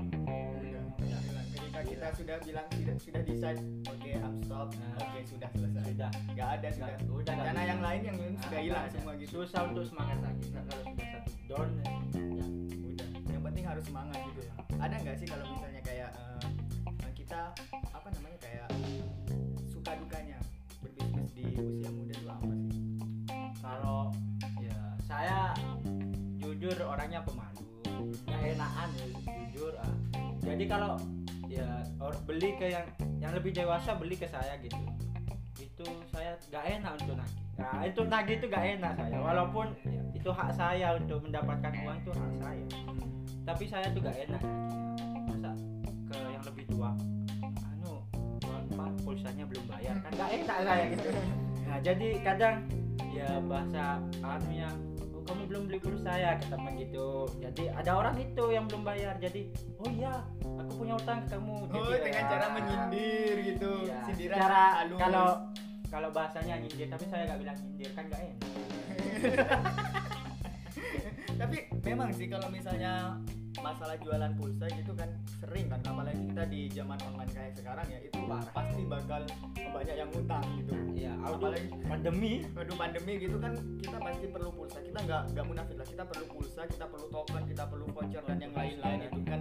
kita 2.04 2.20
sudah 2.20 2.36
bilang 2.44 2.66
sudah 2.68 2.96
sudah 3.00 3.22
decide. 3.24 3.60
Oke 3.88 4.12
I'm 4.12 4.36
stop. 4.44 4.68
Nah. 4.76 4.92
oke 5.00 5.20
sudah 5.24 5.48
selesai. 5.56 5.82
Sudah. 5.88 6.10
Nggak 6.36 6.48
ada 6.52 6.68
sudah. 6.68 6.84
Nggak- 7.00 7.16
udah 7.16 7.32
rencana 7.32 7.48
bisa. 7.56 7.70
yang 7.72 7.80
lain 7.80 8.00
yang 8.04 8.16
lain 8.20 8.32
sudah 8.36 8.58
Nah, 8.60 8.64
hilang 8.68 8.86
semua 8.92 9.12
gitu. 9.16 9.30
Susah 9.40 9.60
untuk 9.72 9.84
semangat 9.88 10.18
lagi. 10.20 10.44
Nah, 10.52 10.62
kalau 10.68 10.82
sudah 10.84 11.06
satu. 11.08 11.30
Down 11.48 11.68
ya. 11.80 11.84
Udah. 12.92 13.08
Yang 13.24 13.42
penting 13.48 13.64
harus 13.64 13.84
semangat 13.88 14.18
gitu. 14.20 14.40
Ya 14.44 14.52
ada 14.76 14.96
nggak 15.00 15.16
sih 15.16 15.26
kalau 15.32 15.44
misalnya 15.48 15.80
kayak 15.80 16.10
eh, 16.12 17.12
kita 17.16 17.40
apa 17.72 18.08
namanya 18.12 18.38
kayak 18.44 18.68
suka 19.64 19.90
dukanya 19.96 20.38
berbisnis 20.84 21.30
di 21.32 21.44
usia 21.56 21.88
muda 21.88 22.12
itu 22.12 22.28
apa 22.28 22.52
sih? 22.52 22.72
Kalau 23.64 24.00
ya 24.60 24.76
saya 25.08 25.56
jujur 26.36 26.76
orangnya 26.84 27.24
pemalu. 27.24 27.64
Nggak 28.28 28.40
enakan 28.60 28.88
ya 28.92 29.06
jujur 29.24 29.72
ah. 29.80 29.94
jadi 30.44 30.64
kalau 30.68 31.00
beli 32.22 32.54
ke 32.54 32.66
yang 32.70 32.86
yang 33.18 33.32
lebih 33.34 33.50
dewasa 33.50 33.98
beli 33.98 34.14
ke 34.14 34.30
saya 34.30 34.54
gitu. 34.62 34.78
Itu 35.58 35.86
saya 36.14 36.38
nggak 36.50 36.64
enak 36.80 36.92
untuk 37.02 37.16
nagih. 37.18 37.42
Nah 37.58 37.82
itu 37.82 38.00
nagih 38.06 38.34
itu 38.38 38.46
nggak 38.46 38.64
enak 38.78 38.92
saya. 38.94 39.16
Walaupun 39.18 39.66
itu 40.14 40.30
hak 40.32 40.50
saya 40.56 40.96
untuk 40.96 41.20
mendapatkan 41.20 41.72
uang 41.84 41.98
itu 42.00 42.10
hak 42.16 42.32
saya. 42.40 42.64
Tapi 43.44 43.64
saya 43.68 43.86
tuh 43.92 44.00
gak 44.00 44.16
enak 44.24 44.42
masa 45.28 45.52
ke 46.08 46.16
yang 46.16 46.44
lebih 46.48 46.64
tua? 46.72 46.96
Anu 47.76 48.00
apa 48.72 48.84
pulsanya 49.04 49.44
belum 49.44 49.64
bayar 49.68 50.00
kan? 50.00 50.10
Gak 50.16 50.30
enak 50.32 50.58
saya 50.64 50.84
gitu. 50.96 51.08
Nah 51.68 51.78
jadi 51.84 52.08
kadang 52.24 52.56
ya 53.12 53.36
bahasa 53.44 54.00
anunya 54.24 54.68
oh, 54.72 54.93
kamu 55.24 55.42
belum 55.48 55.62
beli 55.68 55.78
pulsa 55.80 56.12
ya 56.14 56.32
teman 56.46 56.76
gitu. 56.76 57.28
Jadi 57.40 57.72
ada 57.72 57.90
orang 57.96 58.16
itu 58.20 58.44
yang 58.52 58.64
belum 58.68 58.82
bayar. 58.84 59.16
Jadi 59.18 59.50
oh 59.80 59.90
iya 59.90 60.24
aku 60.44 60.72
punya 60.84 60.94
utang 61.00 61.24
ke 61.24 61.36
kamu. 61.36 61.56
Oh 61.72 61.90
Jadi, 61.90 62.04
dengan 62.04 62.24
ya, 62.24 62.30
cara 62.30 62.46
menyindir 62.52 63.36
gitu. 63.42 63.72
iya, 63.88 63.98
sindiran 64.08 64.36
cara 64.38 64.62
halus. 64.84 64.98
kalau 65.00 65.28
kalau 65.88 66.08
bahasanya 66.10 66.54
nyindir 66.58 66.88
tapi 66.90 67.04
saya 67.06 67.22
gak 67.30 67.38
bilang 67.40 67.56
nyindir 67.58 67.90
kan 67.96 68.04
gak 68.10 68.20
enak. 68.20 68.38
Tapi 71.34 71.66
memang 71.82 72.14
sih 72.14 72.30
kalau 72.30 72.46
misalnya 72.46 73.18
masalah 73.64 73.96
jualan 73.96 74.32
pulsa 74.36 74.68
gitu 74.68 74.92
kan 74.92 75.08
sering 75.40 75.72
kan 75.72 75.80
apalagi 75.80 76.20
kita 76.28 76.44
di 76.44 76.60
zaman 76.68 77.00
online 77.08 77.32
kayak 77.32 77.52
sekarang 77.56 77.86
ya 77.88 77.98
itu 78.04 78.20
Parah. 78.28 78.52
pasti 78.52 78.82
bakal 78.84 79.22
banyak 79.56 79.96
yang 79.96 80.10
ngutang 80.12 80.44
gitu. 80.60 80.72
Ya 80.92 81.12
Apalagi- 81.24 81.72
pandemi. 81.88 82.32
Waduh 82.52 82.76
pandemi 82.76 83.12
gitu 83.16 83.36
kan 83.40 83.52
kita 83.80 83.96
pasti 83.96 84.26
perlu 84.28 84.50
pulsa. 84.52 84.78
Kita 84.84 84.98
nggak 85.00 85.22
nggak 85.32 85.44
munafik 85.48 85.76
lah 85.80 85.88
kita 85.88 86.04
perlu 86.04 86.24
pulsa 86.28 86.62
kita 86.68 86.84
perlu 86.84 87.06
token 87.08 87.42
kita 87.48 87.64
perlu 87.64 87.86
voucher 87.88 88.22
dan 88.28 88.38
yang 88.38 88.52
lain-lain 88.52 89.00
itu 89.08 89.20
kan. 89.24 89.40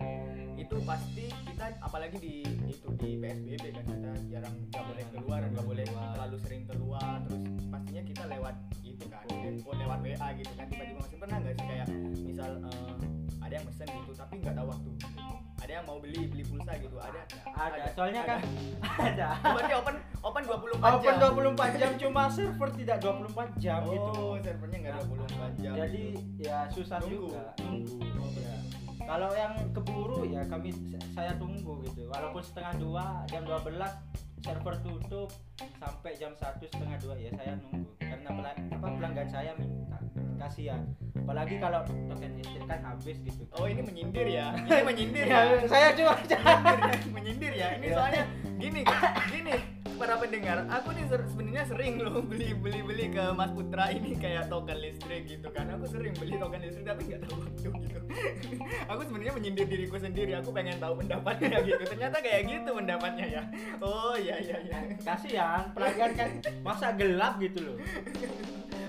Itu 0.56 0.76
pasti 0.88 1.26
kita 1.28 1.66
apalagi 1.84 2.18
di 2.24 2.34
itu 2.64 2.88
di 2.96 3.10
PSBB 3.20 3.64
kan 3.76 3.84
kita 3.84 4.12
jarang 4.32 4.56
nggak 4.72 4.84
boleh 4.88 5.06
keluar 5.12 5.42
nggak 5.44 5.66
boleh 5.68 5.86
terlalu 5.86 6.38
sering 6.40 6.64
keluar. 6.64 7.20
Terus 7.28 7.44
pastinya 7.68 8.04
kita 8.08 8.24
lewat 8.32 8.56
itu 8.82 9.06
kan 9.12 9.26
handphone 9.28 9.80
lewat 9.84 10.00
WA 10.00 10.28
gitu 10.40 10.54
kan 10.56 10.66
tiba-tiba 10.72 11.00
masih 11.04 11.18
pernah 11.20 11.38
nggak 11.44 11.56
sih 11.60 11.66
kayak 11.68 11.88
misal 12.24 12.52
eh, 12.64 12.96
ada 13.54 13.62
yang 13.62 13.70
pesen 13.70 13.86
gitu 13.86 14.12
tapi 14.18 14.34
nggak 14.42 14.56
tahu 14.58 14.68
waktu. 14.74 14.90
Ada 15.62 15.72
yang 15.78 15.86
mau 15.86 15.98
beli 16.02 16.26
beli 16.26 16.42
pulsa 16.42 16.74
gitu 16.74 16.98
ada. 16.98 17.22
Ada 17.54 17.86
soalnya 17.94 18.22
kan 18.26 18.40
ada. 19.14 19.28
Berarti 19.46 19.74
open 19.78 19.96
open 20.26 20.42
24 20.42 20.82
open 20.82 21.14
jam. 21.22 21.38
24 21.54 21.78
jam 21.78 21.92
cuma 22.02 22.22
server 22.34 22.70
tidak 22.74 22.98
24 23.06 23.62
jam 23.62 23.82
gitu. 23.86 24.10
oh 24.18 24.34
servernya 24.42 24.78
nggak 24.82 24.94
24 25.06 25.62
jam 25.62 25.74
jadi 25.78 26.04
ya 26.42 26.58
susah 26.74 26.98
Nunggu. 27.06 27.30
juga. 27.30 27.44
Nunggu 27.62 27.98
ya. 28.42 28.56
kalau 29.06 29.30
yang 29.38 29.54
keburu 29.70 30.20
ya 30.26 30.42
kami 30.50 30.70
saya 31.14 31.38
tunggu 31.38 31.74
gitu. 31.86 32.10
Walaupun 32.10 32.42
setengah 32.42 32.74
dua 32.82 33.06
jam 33.30 33.46
12 33.46 33.70
server 34.42 34.76
tutup 34.82 35.30
sampai 35.78 36.12
jam 36.18 36.34
satu 36.34 36.66
setengah 36.74 36.98
dua 37.06 37.14
ya 37.22 37.30
saya 37.38 37.54
nunggu. 37.62 37.86
Karena 38.02 38.50
apa 38.50 38.88
pelanggan 38.98 39.30
saya 39.30 39.54
minta. 39.62 40.02
Kasihan 40.42 40.82
apalagi 41.24 41.56
kalau 41.58 41.82
token 41.88 42.32
listrik 42.36 42.66
kan 42.68 42.80
habis 42.84 43.18
gitu 43.18 43.44
Oh 43.56 43.66
ini 43.66 43.80
menyindir 43.80 44.28
ya? 44.28 44.52
Ini 44.60 44.82
menyindir 44.84 45.26
ya, 45.26 45.40
ya? 45.40 45.64
saya 45.66 45.88
cuma 45.96 46.14
menyindir 46.20 46.42
ya? 46.44 46.98
menyindir 47.10 47.54
ya? 47.54 47.68
Ini 47.78 47.86
Ya. 47.88 47.96
soalnya 47.96 48.24
gini, 48.58 48.82
gini 49.34 49.56
para 49.94 50.18
pendengar, 50.18 50.66
aku 50.68 50.90
nih 50.92 51.06
ser- 51.06 51.30
sebenarnya 51.30 51.64
sering 51.64 52.02
loh 52.02 52.20
beli 52.20 52.52
beli 52.52 52.82
beli 52.82 53.06
ke 53.08 53.24
Mas 53.32 53.54
Putra 53.54 53.88
ini 53.88 54.18
kayak 54.18 54.50
token 54.50 54.76
listrik 54.76 55.30
gitu 55.30 55.48
kan. 55.48 55.70
Aku 55.70 55.86
sering 55.86 56.12
beli 56.18 56.36
token 56.36 56.60
listrik 56.60 56.84
tapi 56.84 57.02
nggak 57.08 57.22
tahu 57.24 57.36
waktu 57.40 57.70
gitu. 57.72 58.00
aku 58.90 59.02
sebenarnya 59.06 59.34
menyindir 59.34 59.64
diriku 59.64 59.96
sendiri. 59.96 60.34
Aku 60.36 60.50
pengen 60.50 60.76
tahu 60.76 60.98
pendapatnya 60.98 61.62
gitu. 61.62 61.84
Ternyata 61.86 62.20
kayak 62.20 62.42
gitu 62.44 62.70
pendapatnya 62.74 63.26
ya. 63.32 63.42
Oh 63.80 64.18
iya 64.18 64.36
iya 64.40 64.58
iya. 64.60 64.78
kasihan 65.00 65.72
pelanggan 65.72 66.12
kan 66.18 66.30
masa 66.60 66.92
gelap 66.92 67.38
gitu 67.38 67.62
loh 67.64 67.78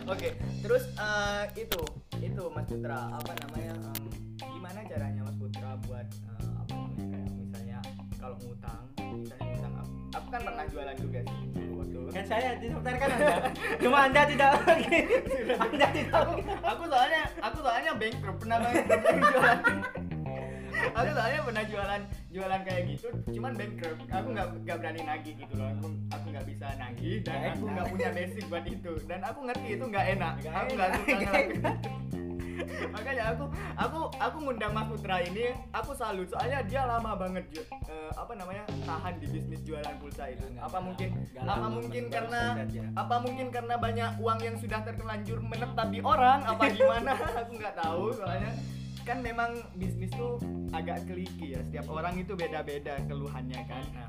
Oke, 0.04 0.36
terus 0.60 0.84
eh, 0.94 1.44
itu 1.58 1.80
itu 2.24 2.42
Mas 2.50 2.66
Putra. 2.66 2.98
Apa 3.12 3.32
namanya? 3.44 3.74
em, 3.76 4.04
gimana 4.40 4.78
caranya 4.88 5.20
Mas 5.24 5.36
Putra 5.36 5.70
buat 5.84 6.06
eh, 6.08 6.52
apa 6.56 6.72
namanya 6.72 7.06
kayak 7.12 7.28
misalnya 7.36 7.78
kalau 8.16 8.36
ngutang, 8.40 8.82
misalnya 8.96 9.44
ngutang 9.52 9.74
aku, 9.76 9.92
aku 10.16 10.28
kan 10.32 10.40
pernah 10.40 10.64
jualan 10.72 10.96
juga 10.96 11.20
sih 11.20 11.38
waktu 11.74 11.98
kan 12.14 12.24
saya 12.24 12.48
disebenarkan 12.62 13.08
anda? 13.12 13.36
Cuma 13.82 13.98
anda 14.08 14.22
tidak 14.24 14.50
anda 15.60 15.86
tidak 15.92 16.14
aku 16.16 16.32
aku 16.62 16.82
soalnya 16.88 17.22
aku 17.42 17.58
soalnya 17.60 17.92
bankrupt 17.98 18.38
pernah 18.40 18.56
bankrupt 18.62 19.04
jualan. 19.04 19.60
Aku 20.84 21.10
soalnya 21.16 21.40
pernah 21.46 21.64
jualan 21.64 22.00
jualan 22.34 22.60
kayak 22.66 22.82
gitu 22.90 23.08
cuman 23.34 23.52
bankrupt 23.54 24.00
aku 24.10 24.28
nggak 24.32 24.48
nggak 24.64 24.76
berani 24.80 25.00
nagih 25.04 25.34
gitu 25.36 25.54
loh. 25.58 25.68
Aku 25.76 25.86
aku 26.10 26.26
nggak 26.32 26.46
bisa 26.48 26.66
nagih 26.80 27.16
dan 27.26 27.38
aku 27.52 27.64
nggak 27.68 27.86
punya 27.92 28.08
basic 28.14 28.44
buat 28.48 28.64
itu. 28.64 28.92
Dan 29.04 29.20
aku 29.20 29.38
ngerti 29.44 29.68
itu 29.76 29.84
nggak 29.84 30.06
enak. 30.18 30.32
Aku 30.48 30.68
nggak 30.72 30.90
suka 30.96 31.12
ngelakuin. 31.20 31.62
Makanya 32.90 33.34
aku 33.34 33.44
aku 33.76 33.98
aku 34.16 34.36
ngundang 34.44 34.72
Mas 34.72 34.86
Putra 34.88 35.16
ini 35.22 35.54
aku 35.70 35.92
salut. 35.96 36.28
Soalnya 36.30 36.62
dia 36.64 36.82
lama 36.84 37.16
banget 37.16 37.44
Ju. 37.50 37.62
Eh, 37.88 38.10
apa 38.14 38.32
namanya 38.36 38.64
tahan 38.84 39.20
di 39.20 39.26
bisnis 39.30 39.60
jualan 39.64 39.94
pulsa 40.00 40.30
itu. 40.30 40.44
Nggak, 40.54 40.64
apa 40.64 40.78
mungkin 40.80 41.08
nggak 41.14 41.44
apa 41.44 41.56
lama, 41.56 41.66
mungkin 41.68 42.02
karena 42.10 42.42
apa 42.94 43.16
mungkin 43.22 43.46
karena 43.50 43.74
banyak 43.78 44.10
uang 44.20 44.38
yang 44.42 44.56
sudah 44.58 44.80
terlanjur 44.84 45.38
menetap 45.40 45.88
di 45.90 46.00
orang 46.04 46.40
apa 46.44 46.62
gimana? 46.70 47.12
Aku 47.44 47.52
nggak 47.56 47.74
tahu 47.78 48.04
soalnya 48.14 48.52
kan 49.04 49.20
memang 49.20 49.60
bisnis 49.76 50.10
tuh 50.16 50.40
agak 50.72 51.04
keliki 51.04 51.54
ya. 51.54 51.60
Setiap 51.68 51.86
orang 51.92 52.16
itu 52.16 52.32
beda-beda 52.32 52.98
keluhannya 53.04 53.60
kan. 53.68 53.84
Nah 53.92 54.08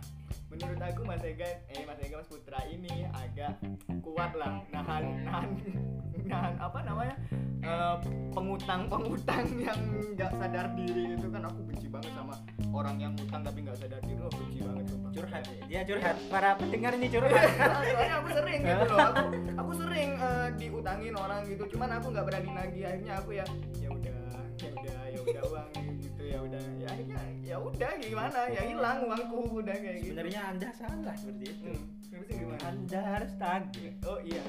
menurut 0.56 0.80
aku 0.80 1.02
Mas 1.04 1.24
Ega 1.28 1.50
eh 1.68 1.84
Mas 1.84 2.00
Ega 2.00 2.16
Mas 2.24 2.30
Putra 2.32 2.60
ini 2.72 3.04
agak 3.12 3.60
kuat 4.00 4.32
lah 4.40 4.64
nahan 4.72 5.28
nahan 5.28 5.50
nahan 6.32 6.54
apa 6.64 6.80
namanya 6.88 7.16
eh, 7.60 7.96
pengutang-pengutang 8.32 9.46
yang 9.60 9.80
nggak 10.16 10.32
sadar 10.40 10.72
diri 10.80 11.18
itu 11.18 11.28
kan 11.28 11.44
aku 11.44 11.60
benci 11.68 11.88
banget 11.92 12.12
sama 12.16 12.40
orang 12.72 12.96
yang 13.04 13.12
ngutang 13.20 13.42
tapi 13.44 13.60
nggak 13.68 13.78
sadar 13.80 14.00
diri. 14.04 14.20
Oh 14.24 14.32
benci 14.32 14.60
banget 14.64 14.86
sumpah. 14.92 15.10
Curhat 15.12 15.44
dia 15.68 15.82
curhat. 15.84 16.16
Para 16.32 16.50
pendengar 16.56 16.92
ini 16.96 17.08
curhat. 17.12 17.50
Soalnya 17.60 18.16
aku 18.20 18.30
sering 18.32 18.60
gitu 18.64 18.86
loh. 18.90 19.00
Aku 19.00 19.26
aku 19.60 19.72
sering 19.80 20.10
eh, 20.20 20.48
diutangin 20.56 21.14
orang 21.20 21.42
gitu. 21.48 21.64
Cuman 21.76 21.90
aku 22.00 22.06
nggak 22.16 22.26
berani 22.28 22.50
nagih. 22.52 22.84
Akhirnya 22.88 23.14
aku 23.20 23.30
ya 23.36 23.46
ya 23.80 23.90
udah 23.92 24.15
ya 24.56 24.70
udah 24.72 25.00
ya 25.12 25.20
udah 25.20 25.44
uang 25.52 25.72
gitu 26.00 26.22
ya 26.24 26.40
udah. 26.40 26.64
Ya 26.80 26.88
akhirnya 26.92 27.24
ya 27.44 27.56
udah 27.60 27.92
gimana? 28.00 28.40
Ya 28.52 28.62
hilang 28.64 29.00
uangku 29.08 29.40
udah 29.60 29.76
kayak 29.76 29.98
gitu. 30.04 30.12
Sebenarnya 30.16 30.42
anda 30.48 30.70
salah 30.76 31.16
seperti 31.16 31.46
itu. 31.52 31.72
Hmm. 31.74 31.96
gimana? 32.32 32.62
Anda 32.64 33.02
harus 33.04 33.32
tagih 33.36 33.92
oh 34.08 34.20
iya 34.24 34.40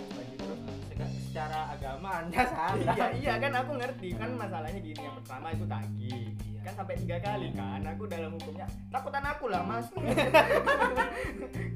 secara 1.37 1.69
agama 1.69 2.25
anda 2.25 2.49
salah 2.49 2.97
iya 2.97 3.07
iya 3.13 3.35
kan 3.37 3.53
aku 3.61 3.77
ngerti. 3.77 4.09
Kan 4.17 4.41
masalahnya 4.41 4.81
gini 4.81 5.05
yang 5.05 5.17
pertama 5.21 5.53
itu 5.53 5.69
tagih. 5.69 6.33
Iya. 6.33 6.61
kan 6.65 6.73
sampai 6.83 6.97
tiga 6.97 7.17
kali 7.21 7.49
kan 7.53 7.81
aku 7.85 8.03
dalam 8.09 8.31
hukumnya 8.41 8.67
takutan 8.89 9.25
aku 9.29 9.45
lah 9.53 9.61
mas. 9.61 9.85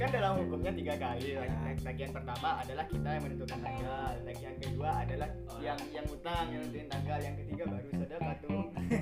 Kan 0.01 0.09
dalam 0.17 0.41
hukumnya 0.41 0.73
tiga 0.73 0.97
kali. 0.97 1.37
Ya. 1.37 1.45
tagihan 1.77 2.09
pertama 2.09 2.57
adalah 2.57 2.89
kita 2.89 3.09
yang 3.13 3.23
menentukan 3.29 3.59
tanggal. 3.61 4.13
Tagihan 4.25 4.55
kedua 4.57 4.91
adalah 5.05 5.29
Oh. 5.51 5.59
yang 5.61 5.79
yang 5.93 6.07
utang 6.09 6.47
yang 6.49 6.61
nentuin 6.65 6.89
tanggal. 6.89 7.19
Yang 7.21 7.35
ketiga 7.45 7.65
baru 7.69 7.89
sedekah 7.93 8.35
tuh 8.41 8.65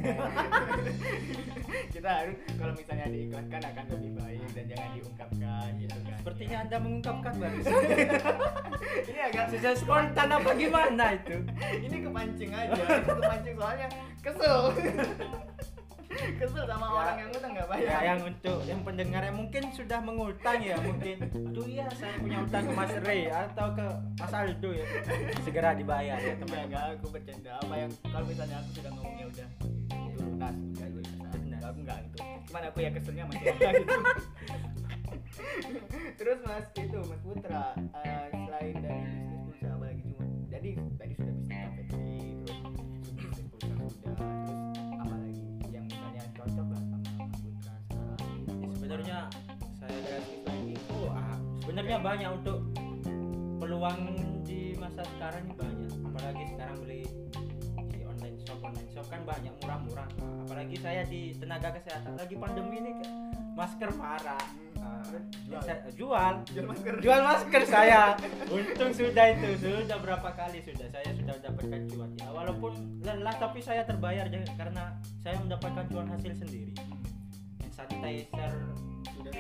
kita 1.95 2.11
harus 2.11 2.37
kalau 2.59 2.73
misalnya 2.75 3.07
diiklankan 3.09 3.63
akan 3.63 3.85
lebih 3.95 4.11
baik 4.19 4.49
dan 4.59 4.65
jangan 4.69 4.91
diungkapkan 4.99 5.69
gitu 5.79 5.99
kan. 6.03 6.17
Sepertinya 6.19 6.57
anda 6.67 6.77
mengungkapkan 6.83 7.33
bagus 7.39 7.67
ini 9.09 9.21
agak 9.21 9.45
sejak 9.55 9.75
spontan 9.79 10.29
apa 10.29 10.48
gimana 10.55 11.05
itu? 11.13 11.37
Ini 11.59 11.97
kepancing 12.01 12.51
aja 12.51 12.83
kepancing 13.03 13.55
soalnya 13.57 13.87
kesel. 14.21 14.61
Kesel 16.09 16.65
sama 16.65 16.89
Ya. 16.89 16.97
orang 16.97 17.17
yang 17.21 17.31
utang 17.31 17.53
nggak 17.53 17.69
ya 17.69 17.71
bayar 17.71 18.01
yang 18.03 18.21
untuk 18.25 18.59
yang 18.65 18.81
pendengar 18.81 19.23
yang 19.23 19.37
mungkin 19.37 19.63
sudah 19.71 19.99
mengutang 20.01 20.59
ya 20.59 20.77
mungkin. 20.81 21.17
Aduh 21.21 21.67
iya 21.69 21.87
saya 21.95 22.17
punya 22.17 22.39
utang 22.43 22.65
ke 22.65 22.73
Mas 22.73 22.93
Ray 23.05 23.23
atau 23.29 23.67
ke 23.71 23.87
Mas 24.17 24.33
Aldo 24.33 24.71
ya. 24.73 24.87
Segera 25.45 25.77
dibayar 25.77 26.17
ya 26.17 26.35
teman. 26.35 26.65
Enggak 26.65 26.85
aku 26.97 27.07
bercanda. 27.13 27.61
Apa 27.61 27.75
yang 27.77 27.91
kalau 28.03 28.25
misalnya 28.25 28.57
aku 28.57 28.71
sudah 28.73 28.91
ngomongnya 28.97 29.27
udah. 29.29 29.49
Itu 30.09 30.19
lunas 30.25 30.55
udah 30.57 30.89
lunas. 30.91 31.37
Lunas. 31.39 31.63
aku 31.63 31.79
enggak 31.85 31.99
itu. 32.01 32.17
Cuman 32.49 32.63
aku 32.65 32.79
ya 32.81 32.91
keselnya 32.91 33.25
masih 33.29 33.47
ada 33.53 33.69
gitu. 33.77 33.97
Terus 36.19 36.39
mas 36.43 36.67
itu 36.75 36.99
mas 36.99 37.21
Putra 37.23 37.65
eh, 37.95 38.27
selain 38.33 38.77
dari 38.83 39.18
sebenarnya 51.89 52.05
banyak 52.05 52.31
untuk 52.45 52.59
peluang 53.57 54.01
di 54.45 54.77
masa 54.77 55.01
sekarang 55.17 55.41
ini 55.49 55.55
banyak. 55.57 55.91
Apalagi 56.05 56.45
sekarang 56.53 56.77
beli 56.85 57.03
di 57.89 58.01
online 58.05 58.37
shop 58.45 58.61
online 58.61 58.91
shop 58.93 59.07
kan 59.09 59.25
banyak 59.25 59.55
murah-murah. 59.65 60.09
Nah, 60.21 60.45
apalagi 60.45 60.77
saya 60.85 61.09
di 61.09 61.33
tenaga 61.41 61.73
kesehatan. 61.81 62.21
Lagi 62.21 62.37
pandemi 62.37 62.77
ini 62.85 62.93
ke- 63.01 63.13
masker 63.57 63.89
marah 63.97 64.45
Nah, 64.79 65.01
Jual. 65.49 65.63
saya- 65.65 65.83
jual. 65.97 66.33
Jual 66.45 66.67
masker. 66.69 66.95
Jual 67.01 67.21
masker 67.25 67.63
saya. 67.65 68.03
Untung 68.53 68.93
sudah 68.93 69.25
itu 69.33 69.49
sudah 69.57 69.99
berapa 69.99 70.29
kali 70.37 70.61
sudah. 70.61 70.93
Saya 70.93 71.09
sudah 71.17 71.35
mendapatkan 71.41 71.81
cuan. 71.89 72.11
Ya 72.21 72.29
walaupun 72.31 72.73
lelah 73.01 73.35
tapi 73.41 73.65
saya 73.65 73.89
terbayar 73.89 74.29
jangan- 74.29 74.61
karena 74.61 74.85
saya 75.25 75.41
mendapatkan 75.41 75.89
cuan 75.89 76.07
hasil 76.13 76.37
sendiri. 76.37 76.77
Hand 77.65 77.73
sanitizer 77.73 78.53
Sudah 79.17 79.33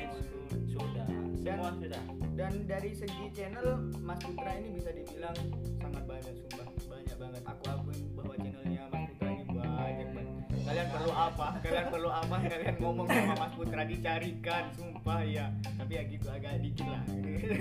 semua. 1.48 1.70
Dan- 1.70 1.72
semua 1.72 1.80
sudah. 1.80 2.02
dan 2.38 2.52
dari 2.64 2.90
segi 2.92 3.26
channel 3.32 3.68
Mas 3.98 4.20
Putra 4.20 4.50
ini 4.54 4.68
bisa 4.70 4.90
dibilang 4.92 5.36
sangat 5.74 6.04
banyak 6.04 6.34
sumpah. 6.36 6.66
Banyak 6.88 7.16
banget. 7.18 7.42
Aku 7.42 7.62
akuin 7.66 8.00
bahwa 8.14 8.34
channelnya 8.36 8.82
Mas 8.86 9.02
Putra 9.08 9.28
ini 9.28 9.44
banyak 9.48 10.08
banget. 10.14 10.36
Kalian 10.58 10.88
perlu 10.90 11.10
apa? 11.10 11.46
Kalian 11.58 11.86
perlu 11.88 12.10
apa? 12.10 12.36
Kalian 12.44 12.76
ngomong 12.76 13.06
sama 13.08 13.34
Mas 13.34 13.52
Putra 13.54 13.82
dicarikan 13.82 14.64
sumpah 14.70 15.20
ya. 15.24 15.46
Tapi 15.64 15.92
ya 15.94 16.02
gitu 16.04 16.26
agak 16.28 16.52
dikit 16.60 16.86
lah. 16.86 17.02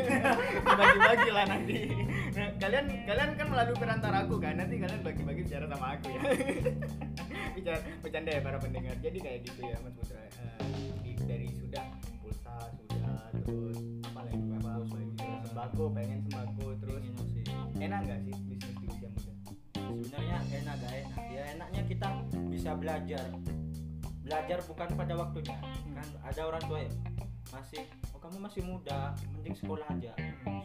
Bagi-bagi 0.79 1.29
lah 1.31 1.45
nanti. 1.47 1.75
Nah, 2.35 2.47
kalian 2.59 2.85
kalian 3.07 3.29
kan 3.33 3.47
melalui 3.47 3.75
perantara 3.75 4.17
aku 4.27 4.35
kan? 4.37 4.59
Nanti 4.59 4.75
kalian 4.77 5.01
bagi-bagi 5.01 5.41
bicara 5.41 5.65
sama 5.65 5.95
aku 5.95 6.07
ya. 6.11 6.21
Bicara 7.57 7.77
bercanda 8.03 8.29
ya 8.29 8.41
para 8.43 8.57
pendengar. 8.59 8.93
Jadi 8.99 9.17
kayak 9.17 9.39
gitu 9.41 9.61
ya 9.63 9.77
mas 9.81 9.93
Putra. 9.95 10.19
Eh, 10.19 10.29
apa 13.47 14.71
apa 14.83 14.95
gitu 14.99 15.23
sembako 15.47 15.83
pengen 15.95 16.19
sembako 16.27 16.65
terus 16.83 17.03
enak 17.79 17.99
nggak 18.03 18.19
sih 18.27 18.33
bisnis 18.43 18.75
di 18.75 18.85
usia 18.91 19.07
muda? 19.07 19.33
Sebenarnya 19.87 20.37
enak 20.51 20.75
gak 20.83 20.93
enak? 20.99 21.23
Ya 21.31 21.43
enaknya 21.55 21.81
kita 21.87 22.07
bisa 22.51 22.71
belajar. 22.75 23.27
Belajar 24.27 24.59
bukan 24.67 24.87
pada 24.99 25.13
waktunya. 25.15 25.57
Kan 25.95 26.07
ada 26.27 26.41
orang 26.43 26.63
tua 26.67 26.79
ya 26.83 26.91
masih 27.47 27.87
oh 28.11 28.19
kamu 28.19 28.37
masih 28.43 28.61
muda 28.67 29.15
mending 29.31 29.55
sekolah 29.55 29.87
aja. 29.95 30.11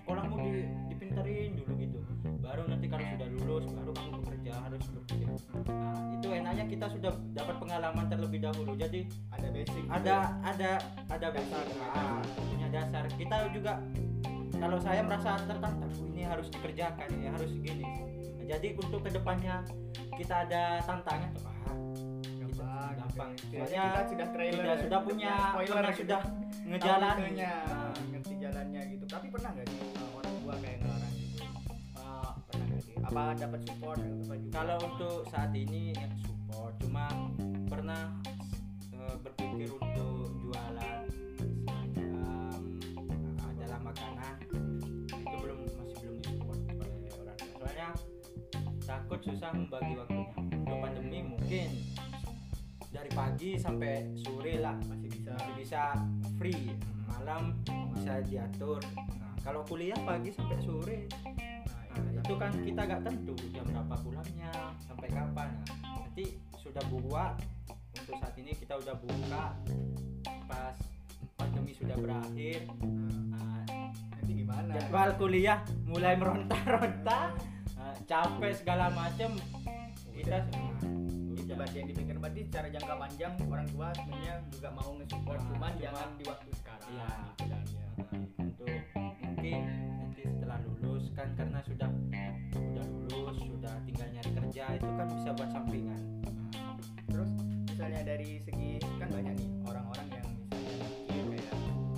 Sekolahmu 0.03 0.35
di, 0.43 0.53
dipinterin 0.91 1.55
dulu 1.55 1.73
gitu 1.79 2.01
baru 2.43 2.63
nanti 2.67 2.87
kalau 2.91 3.07
sudah 3.07 3.29
lulus 3.39 3.67
baru 3.71 3.91
kamu 3.95 4.11
bekerja 4.19 4.53
harus 4.67 4.85
berpikir. 4.91 5.29
Nah 5.71 5.97
itu 6.19 6.29
enaknya 6.35 6.65
kita 6.67 6.87
sudah 6.91 7.13
dapat 7.33 7.55
pengalaman 7.63 8.05
terlebih 8.11 8.41
dahulu. 8.43 8.73
Jadi 8.75 9.07
ada 9.31 9.49
basic 9.55 9.83
ada 9.87 10.17
ada 10.43 10.71
ada 11.07 11.27
dasar. 11.31 11.65
Ah, 11.95 12.21
punya 12.51 12.69
dasar. 12.75 13.05
Kita 13.15 13.37
juga 13.55 13.79
kalau 14.59 14.79
saya 14.83 15.01
merasa 15.07 15.39
tertantang 15.47 15.91
"Oh, 15.91 16.07
ini 16.11 16.23
harus 16.27 16.47
dikerjakan 16.51 17.09
ya 17.23 17.31
harus 17.31 17.51
gini. 17.63 17.87
Nah, 18.39 18.45
jadi 18.47 18.69
untuk 18.75 19.01
ke 19.07 19.11
depannya 19.15 19.63
kita 20.19 20.35
ada 20.47 20.83
tantangan 20.83 21.31
tuh 21.35 21.43
ah 21.47 21.55
gampang 22.43 22.93
gampang 22.99 23.31
gitu. 23.39 23.55
soalnya 23.59 23.83
kita 23.87 24.03
sudah 24.11 24.27
trailer. 24.35 24.59
sudah 24.59 24.77
sudah 24.83 25.01
punya 25.07 25.33
spoiler 25.51 25.85
gitu. 25.87 25.99
sudah 26.05 26.21
Tahu 26.23 26.69
ngejalan 26.69 27.17
rutenya, 27.19 27.55
ngerti 28.13 28.35
jalannya 28.39 28.83
gitu. 28.95 29.05
Tapi 29.11 29.27
pernah 29.31 29.51
nggak 29.51 29.67
sih 29.67 29.82
apa 33.12 33.37
dapat 33.37 33.61
support 33.69 34.00
kalau 34.49 34.81
untuk 34.88 35.28
saat 35.28 35.52
ini 35.52 35.92
ya, 35.92 36.09
support. 36.25 36.73
Cuma 36.81 37.12
pernah 37.69 38.09
eh, 38.88 39.16
berpikir 39.21 39.69
untuk 39.69 40.33
jualan 40.40 41.04
eh, 42.00 43.37
adalah 43.37 43.78
makanan. 43.85 44.37
Itu 45.12 45.37
belum 45.45 45.61
masih 45.76 45.97
belum 46.00 46.14
disupport 46.25 46.61
oleh 46.73 47.12
orang. 47.21 47.38
Soalnya 47.52 47.88
takut 48.88 49.21
susah 49.28 49.50
membagi 49.61 49.92
waktunya. 49.92 50.33
Untuk 50.57 50.78
pandemi 50.81 51.21
mungkin 51.21 51.69
dari 52.88 53.12
pagi 53.12 53.61
sampai 53.61 54.09
sore 54.25 54.57
lah 54.57 54.81
masih 54.88 55.12
bisa 55.12 55.37
masih 55.37 55.54
bisa 55.61 55.83
free. 56.40 56.73
Malam 57.12 57.61
bisa 57.92 58.25
diatur. 58.25 58.81
Nah, 58.97 59.37
kalau 59.45 59.61
kuliah 59.69 60.00
pagi 60.00 60.33
sampai 60.33 60.59
sore 60.64 60.99
itu 62.23 62.35
kan 62.38 62.52
kita 62.55 62.81
gak 62.87 63.02
tentu 63.02 63.35
jam 63.50 63.67
berapa 63.67 63.95
pulangnya 63.99 64.52
sampai 64.79 65.09
kapan. 65.11 65.50
Nah, 65.83 66.07
nanti 66.07 66.38
sudah 66.55 66.85
buat 66.87 67.35
untuk 67.99 68.14
saat 68.23 68.35
ini 68.38 68.55
kita 68.55 68.79
udah 68.79 68.95
buka 68.95 69.45
pas 70.47 70.76
pandemi 71.35 71.75
sudah 71.75 71.99
berakhir. 71.99 72.71
Nah, 73.26 73.67
nanti 74.14 74.33
gimana 74.38 74.71
jadwal 74.71 75.11
kuliah 75.19 75.59
mulai 75.83 76.14
meronta-ronta, 76.14 77.35
nah, 77.75 77.95
capek 78.07 78.52
segala 78.55 78.87
macam. 78.95 79.35
Kita 80.14 80.47
itu 81.35 81.52
berarti 81.59 81.76
yang 81.83 81.88
dipikir 81.91 82.17
berarti 82.23 82.41
secara 82.47 82.67
jangka 82.71 82.95
panjang 82.95 83.33
orang 83.50 83.67
tua 83.75 83.88
sebenarnya 83.99 84.35
juga 84.49 84.69
mau 84.73 84.91
nge-support 84.95 85.41
Nah, 85.43 85.49
cuman 85.50 85.73
cuma- 85.75 85.83
jangan 85.83 86.09
di 86.14 86.25
waktu 86.25 86.50
sekarang 86.55 86.91
Iya. 86.95 87.09
gitu 87.35 87.57
Nah, 87.93 88.09
untuk 88.38 88.79
mungkin 89.21 89.61
nanti 89.99 90.23
setelah 90.23 90.59
lulus 90.64 91.05
kan 91.12 91.29
karena 91.35 91.59
sudah 91.67 91.88
itu 94.76 94.88
kan 94.97 95.07
bisa 95.12 95.31
buat 95.37 95.51
sampingan. 95.53 96.01
Nah, 96.25 96.75
terus 97.09 97.31
misalnya 97.68 98.01
dari 98.05 98.40
segi 98.40 98.79
kan 99.01 99.09
banyak 99.11 99.35
nih 99.37 99.49
orang-orang 99.68 100.07
yang 100.12 100.29
misalnya 101.09 101.25
kayak 101.29 101.57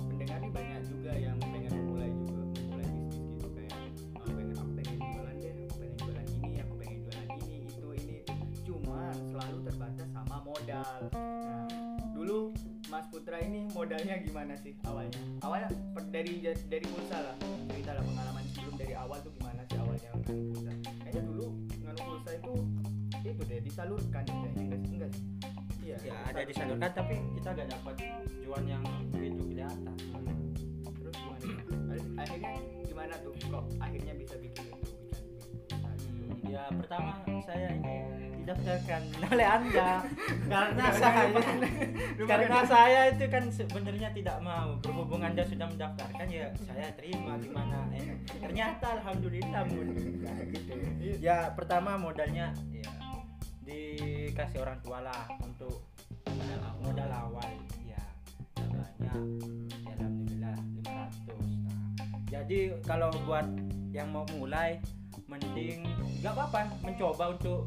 pendengar 0.09 0.37
nih 0.41 0.51
banyak 0.51 0.81
juga 0.87 1.11
yang 1.15 1.35
pengen 1.39 1.71
memulai 1.71 2.09
juga 2.11 2.41
memulai 2.43 2.89
bisnis 2.91 3.15
gitu 3.15 3.47
kayak 3.53 3.73
"Ah, 4.15 4.27
pengen 4.27 4.55
aku 4.57 4.71
pengen 4.75 4.97
jualan 4.99 5.35
deh 5.39 5.53
aku 5.55 5.75
pengen 5.79 5.95
jualan 5.99 6.25
ini 6.25 6.57
aku 6.61 6.73
pengen 6.79 6.97
jualan 7.05 7.27
ini 7.39 7.55
itu 7.69 7.87
ini 8.01 8.15
itu 8.23 8.33
cuman 8.65 9.15
selalu 9.31 9.57
terbatas 9.67 10.07
sama 10.11 10.37
modal. 10.43 10.97
Nah 11.13 11.67
dulu 12.15 12.37
Mas 12.85 13.05
Putra 13.11 13.37
ini 13.43 13.67
modalnya 13.75 14.15
gimana 14.23 14.53
sih 14.55 14.73
awalnya? 14.87 15.19
Awalnya 15.43 15.69
dari 16.15 16.39
dari 16.47 16.85
pulsa 16.87 17.17
lah 17.19 17.35
cerita 17.67 17.91
lah 17.91 18.03
pengalaman 18.07 18.43
sebelum 18.55 18.75
dari 18.79 18.93
awal 18.95 19.19
tuh 19.19 19.31
gimana 19.35 19.61
sih 19.67 19.77
awalnya? 19.77 20.11
nganu 20.25 20.64
disalurkan 23.65 24.23
kayaknya 24.23 24.61
enggak 24.61 24.79
sih? 24.79 24.93
Enggak 24.93 25.09
sih? 25.11 25.23
Iya 25.81 25.95
ya 26.01 26.15
ada 26.23 26.41
disalurkan 26.41 26.91
tapi 26.91 27.15
kita 27.33 27.49
gak 27.51 27.67
dapat 27.69 27.95
cuan 28.41 28.63
yang 28.65 28.83
begitu 29.09 29.41
kelihatan. 29.43 29.95
terus 30.95 31.15
gimana 31.15 31.37
Akhir- 31.85 32.13
akhirnya 32.15 32.51
gimana 32.83 33.13
tuh 33.19 33.33
kok? 33.39 33.63
Akhirnya 33.77 34.13
bisa 34.15 34.35
bikin 34.37 34.63
itu 34.65 34.81
gitu? 34.81 35.17
Hmm, 35.69 36.41
ya 36.43 36.63
pertama 36.71 37.11
saya 37.41 37.67
ini 37.71 37.95
didaftarkan 38.41 39.01
oleh 39.33 39.47
anda. 39.47 39.91
Karena 40.45 40.85
saya 40.91 41.21
karena 42.29 42.59
saya 42.63 42.99
itu 43.09 43.25
kan 43.27 43.43
sebenarnya 43.47 44.09
tidak 44.11 44.37
mau. 44.41 44.77
Berhubung 44.81 45.21
anda 45.21 45.41
sudah 45.41 45.65
mendaftarkan 45.65 46.27
ya 46.29 46.49
saya 46.59 46.89
terima 46.93 47.37
gimana 47.37 47.85
eh, 47.93 48.17
ternyata 48.29 49.01
alhamdulillah 49.01 49.61
mudah 49.69 50.37
gitu 50.49 50.73
ya 51.19 51.53
pertama 51.53 51.93
modalnya 51.95 52.53
ya 52.73 52.89
dikasih 53.65 54.61
orang 54.61 54.79
tua 54.85 55.01
lah 55.01 55.25
untuk 55.41 55.81
modal 56.29 56.61
awal, 56.61 56.77
modal 56.85 57.11
awal 57.11 57.49
ya 57.85 58.03
nggak 58.55 58.69
banyak 58.69 59.21
ya 59.83 59.93
alhamdulillah 59.97 60.55
500 60.85 61.65
nah 61.65 61.81
jadi 62.29 62.59
kalau 62.85 63.09
buat 63.25 63.47
yang 63.89 64.13
mau 64.13 64.25
mulai 64.37 64.77
mending 65.25 65.81
nggak 66.21 66.33
apa-apa 66.35 66.69
mencoba 66.83 67.23
untuk 67.33 67.65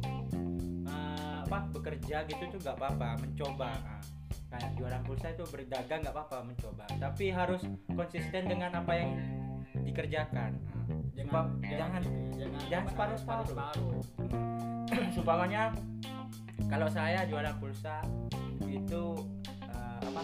eh, 0.87 1.37
apa 1.49 1.59
bekerja 1.73 2.29
gitu 2.29 2.43
tuh 2.53 2.61
nggak 2.61 2.77
apa-apa 2.77 3.09
mencoba. 3.25 3.71
Nah, 3.81 4.01
kayak 4.49 4.71
jualan 4.77 5.03
pulsa 5.05 5.33
itu 5.33 5.45
berdagang 5.49 6.01
nggak 6.05 6.15
apa-apa 6.15 6.45
mencoba. 6.45 6.85
Tapi 7.01 7.33
harus 7.33 7.65
konsisten 7.93 8.49
dengan 8.49 8.77
apa 8.77 8.93
yang 8.93 9.11
dikerjakan. 9.85 10.61
Nah, 10.61 10.85
jangan 11.17 11.47
jangan 11.65 12.03
ya, 12.05 12.45
jangan 12.45 12.61
jangan 12.69 12.85
apa, 12.85 13.15
separuh-separuh. 13.17 14.01
separuh 14.05 14.78
supamanya 15.17 15.73
kalau 16.69 16.89
saya 16.89 17.25
jualan 17.29 17.55
pulsa 17.61 18.05
itu 18.69 19.17
eh, 19.69 20.01
apa 20.05 20.23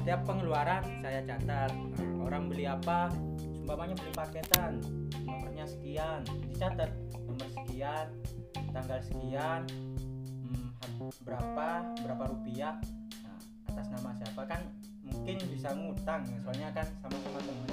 setiap 0.00 0.20
pengeluaran 0.24 0.84
saya 1.04 1.20
catat. 1.24 1.72
Nah, 1.72 2.24
orang 2.24 2.48
beli 2.48 2.64
apa 2.64 3.12
sumpamanya 3.40 3.94
beli 3.96 4.12
paketan 4.16 4.80
nomornya 5.24 5.64
sekian 5.68 6.24
dicatat. 6.48 6.90
Nomor 7.28 7.48
sekian 7.52 8.06
tanggal 8.72 9.00
sekian 9.04 9.62
hmm, 10.44 10.68
berapa 11.24 11.68
berapa 12.04 12.24
rupiah. 12.32 12.76
Nah, 13.24 13.38
atas 13.72 13.86
nama 13.92 14.10
siapa? 14.16 14.42
Kan 14.48 14.62
mungkin 15.04 15.36
bisa 15.52 15.72
ngutang 15.72 16.24
soalnya 16.44 16.68
kan 16.72 16.84
sama-sama 17.00 17.40
teman 17.40 17.68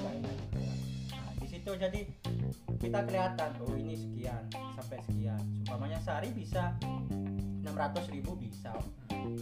gitu. 1.65 1.73
Ya. 1.73 1.89
jadi 1.89 2.01
kita 2.78 2.99
kelihatan 3.10 3.49
oh 3.65 3.73
ini 3.73 3.95
sekian 3.97 4.41
sampai 4.54 4.97
sekian. 5.10 5.41
Umpamanya 5.65 5.99
sehari 6.06 6.30
bisa 6.38 6.78
600 7.65 8.13
ribu 8.13 8.38
bisa. 8.38 8.78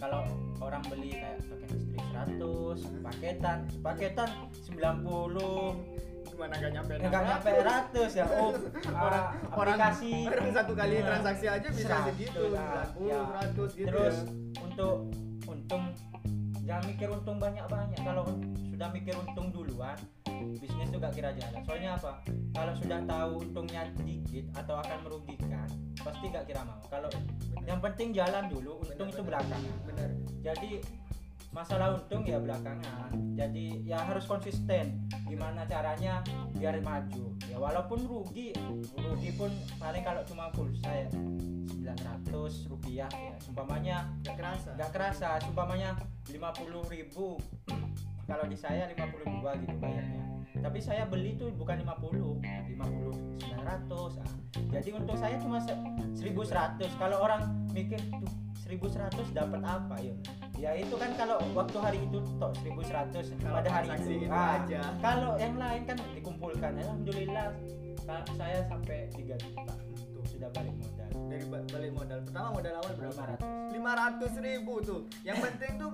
Kalau 0.00 0.24
orang 0.64 0.80
beli 0.88 1.12
kayak 1.12 1.44
paket 1.44 1.68
listrik 1.76 2.04
100 2.08 3.04
paketan 3.04 3.58
paketan 3.84 4.30
90 4.64 6.32
gimana 6.34 6.54
gak 6.58 6.72
nyampe 6.74 6.92
enggak 6.98 7.22
nyampe 7.30 7.50
100 7.94 8.18
ya 8.18 8.26
oh 8.26 8.50
orang 9.06 9.24
orang 9.54 9.76
aplikasi. 9.78 10.26
orang 10.26 10.50
satu 10.50 10.72
kali 10.74 10.94
Nah, 10.98 11.06
transaksi 11.14 11.46
aja 11.46 11.68
bisa 11.70 11.94
100, 12.00 12.10
segitu 12.10 12.42
nah, 12.50 12.90
90 12.98 13.06
ya. 13.06 13.20
100 13.54 13.78
gitu 13.78 13.86
terus 13.86 14.16
ya. 14.18 14.64
untuk 14.66 14.96
untung 15.46 15.84
jangan 16.64 16.84
mikir 16.88 17.08
untung 17.12 17.36
banyak-banyak. 17.36 18.00
Kalau 18.00 18.24
sudah 18.84 19.00
mikir 19.00 19.16
untung 19.16 19.48
duluan 19.48 19.96
bisnis 20.60 20.92
itu 20.92 21.00
gak 21.00 21.16
kira 21.16 21.32
jalan 21.32 21.56
soalnya 21.64 21.96
apa? 21.96 22.20
Kalau 22.52 22.72
sudah 22.76 23.00
tahu 23.08 23.32
untungnya 23.40 23.88
dikit 24.04 24.44
atau 24.60 24.76
akan 24.76 25.08
merugikan 25.08 25.64
pasti 26.04 26.28
gak 26.28 26.44
kira 26.44 26.60
mau. 26.68 26.84
Kalau 26.92 27.08
yang 27.64 27.80
penting 27.80 28.12
jalan 28.12 28.44
dulu 28.52 28.84
untung 28.84 29.08
itu 29.08 29.24
Bener, 29.24 29.40
belakangan. 29.40 29.76
Bener 29.88 30.10
jadi 30.44 30.72
masalah 31.56 31.96
untung 31.96 32.28
ya 32.28 32.36
belakangan. 32.36 33.08
Jadi 33.32 33.88
ya 33.88 34.04
harus 34.04 34.28
konsisten. 34.28 35.00
Gimana 35.24 35.64
caranya 35.64 36.20
biar 36.52 36.76
maju. 36.84 37.40
Ya 37.48 37.56
walaupun 37.56 38.04
rugi 38.04 38.52
rugi 39.00 39.32
pun 39.32 39.48
paling 39.80 40.04
kalau 40.04 40.20
cuma 40.28 40.52
pulsa 40.52 40.92
ya 40.92 41.08
900 41.08 42.68
rupiah 42.68 43.08
ya. 43.08 43.32
Umpamanya 43.48 44.12
gak 44.28 44.36
kerasa. 44.36 44.76
nggak 44.76 44.92
kerasa. 44.92 45.40
Umpamanya 45.48 45.96
50.000 46.28 46.68
ribu 46.92 47.40
kalau 48.24 48.44
di 48.44 48.56
saya 48.56 48.88
52 48.88 49.20
gitu 49.62 49.74
bayarnya. 49.76 50.22
Tapi 50.54 50.78
saya 50.78 51.04
beli 51.04 51.34
tuh 51.34 51.50
bukan 51.52 51.76
50 51.76 52.40
50 52.40 53.42
900 53.42 54.22
ah. 54.22 54.30
jadi 54.70 54.88
untuk 54.92 55.16
saya 55.16 55.36
cuma 55.36 55.58
se- 55.58 55.76
1100 56.14 56.78
kalau 56.94 57.20
orang 57.20 57.42
mikir 57.70 57.98
tuh 58.00 58.30
1100 58.64 59.12
dapat 59.30 59.60
apa 59.60 59.96
ya? 59.98 60.14
Ya 60.54 60.70
itu 60.72 60.94
kan 60.94 61.12
kalau 61.14 61.36
waktu 61.52 61.78
hari 61.78 61.98
itu 62.00 62.22
tok 62.38 62.54
1100 62.62 63.34
Kalau 63.36 63.54
pada 63.54 63.68
hari 63.68 63.88
itu. 63.98 64.22
itu 64.22 64.30
Ah, 64.30 64.62
aja. 64.62 64.80
kalau 65.02 65.36
yang 65.36 65.58
lain 65.58 65.82
kan 65.84 65.96
dikumpulkan. 66.14 66.72
Alhamdulillah 66.78 67.48
saya 68.30 68.58
sampai 68.64 69.10
3 69.10 69.36
juta 69.36 69.74
sudah 70.34 70.50
balik 70.50 70.74
modal. 70.76 71.10
Dari 71.30 71.44
ba- 71.46 71.66
balik 71.70 71.92
modal. 71.94 72.18
Pertama 72.26 72.48
modal 72.52 72.74
awal 72.82 72.92
berapa? 72.98 73.22
500 73.70 73.74
500 73.74 74.46
ribu 74.46 74.74
tuh. 74.82 75.00
Yang 75.22 75.38
penting 75.50 75.72
tuh 75.78 75.90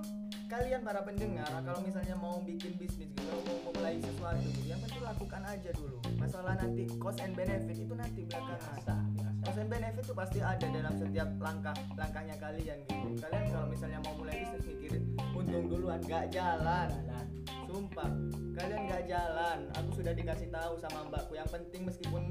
kalian 0.50 0.82
para 0.82 1.00
pendengar 1.06 1.46
kalau 1.62 1.78
misalnya 1.86 2.18
mau 2.18 2.42
bikin 2.42 2.74
bisnis 2.74 3.06
gitu 3.14 3.22
mau 3.30 3.38
memulai 3.70 4.02
sesuatu 4.02 4.42
gitu 4.42 4.66
yang 4.66 4.82
penting 4.82 5.02
lakukan 5.04 5.42
aja 5.46 5.70
dulu. 5.78 5.96
Masalah 6.18 6.58
nanti 6.58 6.82
cost 6.98 7.22
and 7.22 7.38
benefit 7.38 7.76
itu 7.78 7.94
nanti 7.94 8.20
belakangan. 8.26 9.02
Cost 9.40 9.58
and 9.62 9.70
benefit 9.70 10.02
itu 10.02 10.14
pasti 10.16 10.38
ada 10.42 10.66
dalam 10.66 10.94
setiap 10.98 11.28
langkah 11.38 11.76
langkahnya 11.94 12.36
kalian 12.36 12.78
gitu. 12.84 13.08
Kalian 13.22 13.44
kalau 13.54 13.66
misalnya 13.70 13.98
mau 14.02 14.14
mulai 14.18 14.42
bisnis 14.42 14.64
mikirin 14.66 15.02
untung 15.32 15.64
duluan. 15.70 16.00
Gak 16.04 16.34
jalan. 16.34 16.88
Jalan. 16.90 17.26
Sumpah. 17.70 18.10
Kalian 18.58 18.80
gak 18.90 19.04
jalan. 19.06 19.58
Aku 19.78 19.90
sudah 19.94 20.12
dikasih 20.12 20.50
tahu 20.50 20.74
sama 20.82 21.06
mbakku. 21.06 21.38
Yang 21.38 21.48
penting 21.54 21.86
meskipun 21.86 22.22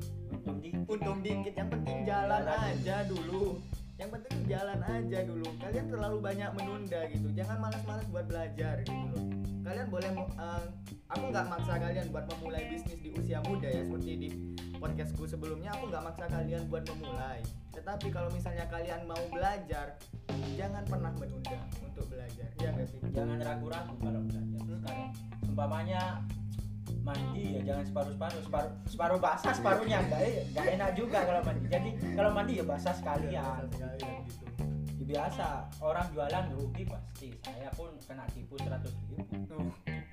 untung 0.50 0.66
dikit 0.66 0.82
untung 0.90 1.20
dikit 1.22 1.54
yang 1.54 1.70
penting 1.70 1.98
jalan 2.10 2.44
aja 2.50 2.96
dulu. 3.06 3.62
Yang 4.00 4.10
penting 4.16 4.38
jalan 4.48 4.80
aja 4.80 5.20
dulu. 5.28 5.48
Kalian 5.60 5.86
terlalu 5.92 6.18
banyak 6.24 6.50
menunda 6.56 7.02
gitu. 7.12 7.28
Jangan 7.36 7.58
malas-malas 7.60 8.08
buat 8.10 8.26
belajar 8.26 8.76
gitu 8.88 9.06
loh. 9.12 9.26
Kalian 9.60 9.88
boleh 9.92 10.10
eh, 10.16 10.64
aku 11.12 11.24
nggak 11.30 11.46
maksa 11.52 11.74
kalian 11.78 12.08
buat 12.10 12.26
memulai 12.34 12.64
bisnis 12.72 12.98
di 13.04 13.10
usia 13.12 13.44
muda 13.46 13.68
ya 13.68 13.84
seperti 13.84 14.12
di 14.16 14.30
podcastku 14.80 15.28
sebelumnya. 15.28 15.76
Aku 15.78 15.92
nggak 15.92 16.02
maksa 16.02 16.26
kalian 16.32 16.64
buat 16.72 16.84
memulai. 16.96 17.44
Tetapi 17.76 18.08
kalau 18.10 18.32
misalnya 18.32 18.66
kalian 18.72 19.04
mau 19.06 19.22
belajar 19.30 20.00
jangan 20.56 20.84
pernah 20.88 21.12
menunda 21.20 21.60
untuk 21.84 22.08
belajar. 22.08 22.50
Ya 22.64 22.72
nggak 22.72 22.88
sih? 22.88 23.00
Jangan 23.12 23.38
ragu-ragu 23.44 23.94
kalau 24.00 24.22
belajar. 24.26 24.48
Hmm. 24.64 24.78
sekarang 24.80 25.12
umpamanya 25.44 26.02
mandi 27.10 27.44
ya 27.58 27.62
jangan 27.66 27.84
separuh-separuh. 27.90 28.42
Separuh 28.46 28.72
separuh 28.86 29.20
basah 29.20 29.54
separuhnya 29.54 29.98
enggak 30.06 30.22
enggak 30.54 30.66
enak 30.78 30.90
juga 30.94 31.20
kalau 31.26 31.42
mandi. 31.42 31.66
Jadi 31.66 31.90
kalau 32.14 32.32
mandi 32.32 32.54
ya 32.62 32.66
basah 32.66 32.94
sekalian. 32.94 33.62
Gitu. 33.74 33.86
Ya, 34.00 35.06
biasa 35.10 35.66
orang 35.82 36.06
jualan 36.14 36.46
rugi 36.54 36.84
pasti. 36.86 37.34
Saya 37.42 37.70
pun 37.74 37.90
kena 38.06 38.30
tipu 38.30 38.54
100 38.62 38.86
ribu. 39.10 39.18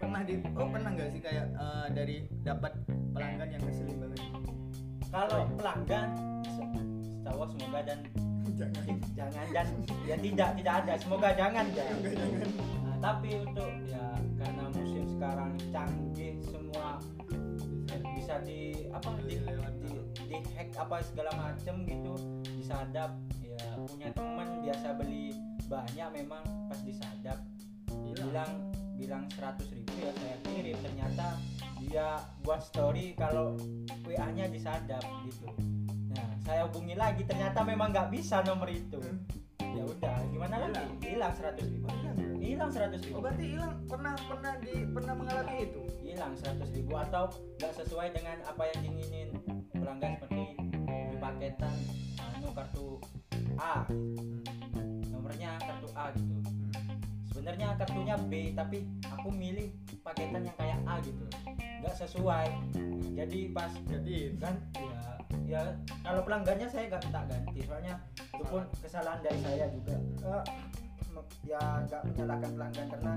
Pernah 0.00 0.20
di 0.24 0.40
oh 0.56 0.68
pernah 0.72 0.90
nggak 0.96 1.08
sih 1.12 1.20
kayak 1.20 1.46
eh, 1.52 1.86
dari 1.92 2.16
dapat 2.40 2.72
pelanggan 3.12 3.48
yang 3.52 3.62
ngeselin 3.64 3.96
banget? 4.00 4.20
Kalau 5.12 5.40
pelanggan 5.52 6.08
se- 6.48 6.84
setahu 7.04 7.44
semoga 7.52 7.80
dan 7.84 7.98
jangan. 8.56 8.84
Jangan 9.12 9.46
dan 9.52 9.66
ya 10.08 10.16
tidak 10.16 10.48
tidak 10.56 10.74
ada. 10.84 10.92
Semoga 10.96 11.28
jangan. 11.36 11.64
Ya 11.76 11.84
Nah, 12.86 12.96
tapi 13.12 13.28
untuk 13.36 13.70
ya 13.84 14.06
karena 14.40 14.64
musim 14.72 15.04
sekarang 15.12 15.52
canggih 15.68 16.35
semua. 16.76 17.00
Bisa 18.16 18.34
di 18.44 18.90
apa 18.92 19.08
di, 19.24 19.40
di, 19.40 19.90
di 20.28 20.36
hack 20.56 20.70
apa 20.76 21.00
segala 21.00 21.32
macem 21.40 21.88
gitu. 21.88 22.12
Disadap 22.60 23.16
ya 23.40 23.64
punya 23.88 24.12
teman 24.12 24.60
biasa 24.60 24.88
beli 25.00 25.32
banyak 25.66 26.08
memang 26.12 26.44
pas 26.68 26.80
disadap 26.84 27.40
bilang 27.88 28.52
bilang 29.00 29.24
100 29.32 29.72
ribu 29.72 29.92
ya 29.96 30.12
saya 30.20 30.36
kirim. 30.44 30.76
Ternyata 30.84 31.26
dia 31.80 32.20
buat 32.44 32.60
story 32.60 33.16
kalau 33.16 33.56
WA 34.04 34.28
nya 34.36 34.52
disadap 34.52 35.00
gitu. 35.24 35.48
Nah 36.12 36.28
saya 36.44 36.68
hubungi 36.68 36.92
lagi. 36.92 37.24
Ternyata 37.24 37.64
memang 37.64 37.94
nggak 37.94 38.12
bisa 38.12 38.44
nomor 38.44 38.68
itu. 38.68 39.00
Ya 39.60 39.84
udah 39.84 40.16
gimana 40.28 40.68
lagi? 40.68 40.92
Hilang. 41.04 41.32
100 41.36 41.72
ribu. 41.72 41.88
Hilang. 42.40 42.70
100 42.72 43.00
ribu. 43.06 43.16
Oh 43.16 43.22
berarti 43.24 43.44
hilang. 43.44 43.72
Pernah 43.88 44.14
pernah 44.28 44.52
di 44.60 44.74
pernah 44.88 45.14
mengalami 45.16 45.56
itu? 45.68 45.86
Hilang 46.16 46.32
100 46.32 46.72
ribu 46.72 46.96
atau 46.96 47.28
nggak 47.60 47.76
sesuai 47.76 48.08
dengan 48.16 48.40
apa 48.48 48.64
yang 48.72 48.88
diinginin. 48.88 49.28
Pelanggan 49.76 50.16
seperti 50.16 50.56
di 51.12 51.16
paketan 51.20 51.76
anu 52.16 52.48
kartu 52.56 52.96
A. 53.60 53.84
Nomornya 55.12 55.60
kartu 55.60 55.92
A 55.92 56.08
gitu. 56.16 56.40
Sebenarnya 57.28 57.76
kartunya 57.76 58.16
B 58.16 58.56
tapi 58.56 58.88
aku 59.12 59.28
milih 59.28 59.68
paketan 60.00 60.48
yang 60.48 60.56
kayak 60.56 60.80
A 60.88 61.04
gitu. 61.04 61.20
Nggak 61.84 61.96
sesuai. 62.00 62.48
Jadi 63.12 63.52
pas 63.52 63.72
Jadi 63.84 64.40
kan? 64.40 64.56
Ya 64.72 65.04
ya 65.44 65.62
kalau 66.00 66.24
pelanggannya 66.24 66.64
saya 66.72 66.96
nggak 66.96 67.12
minta 67.12 67.20
ganti. 67.28 67.60
Soalnya 67.68 67.94
itu 68.16 68.44
pun 68.48 68.64
kesalahan 68.80 69.20
dari 69.20 69.40
saya 69.44 69.68
juga. 69.68 70.00
Eh, 70.24 70.44
ya 71.44 71.60
nggak 71.84 72.02
menyalahkan 72.08 72.50
pelanggan 72.56 72.86
karena 72.88 73.14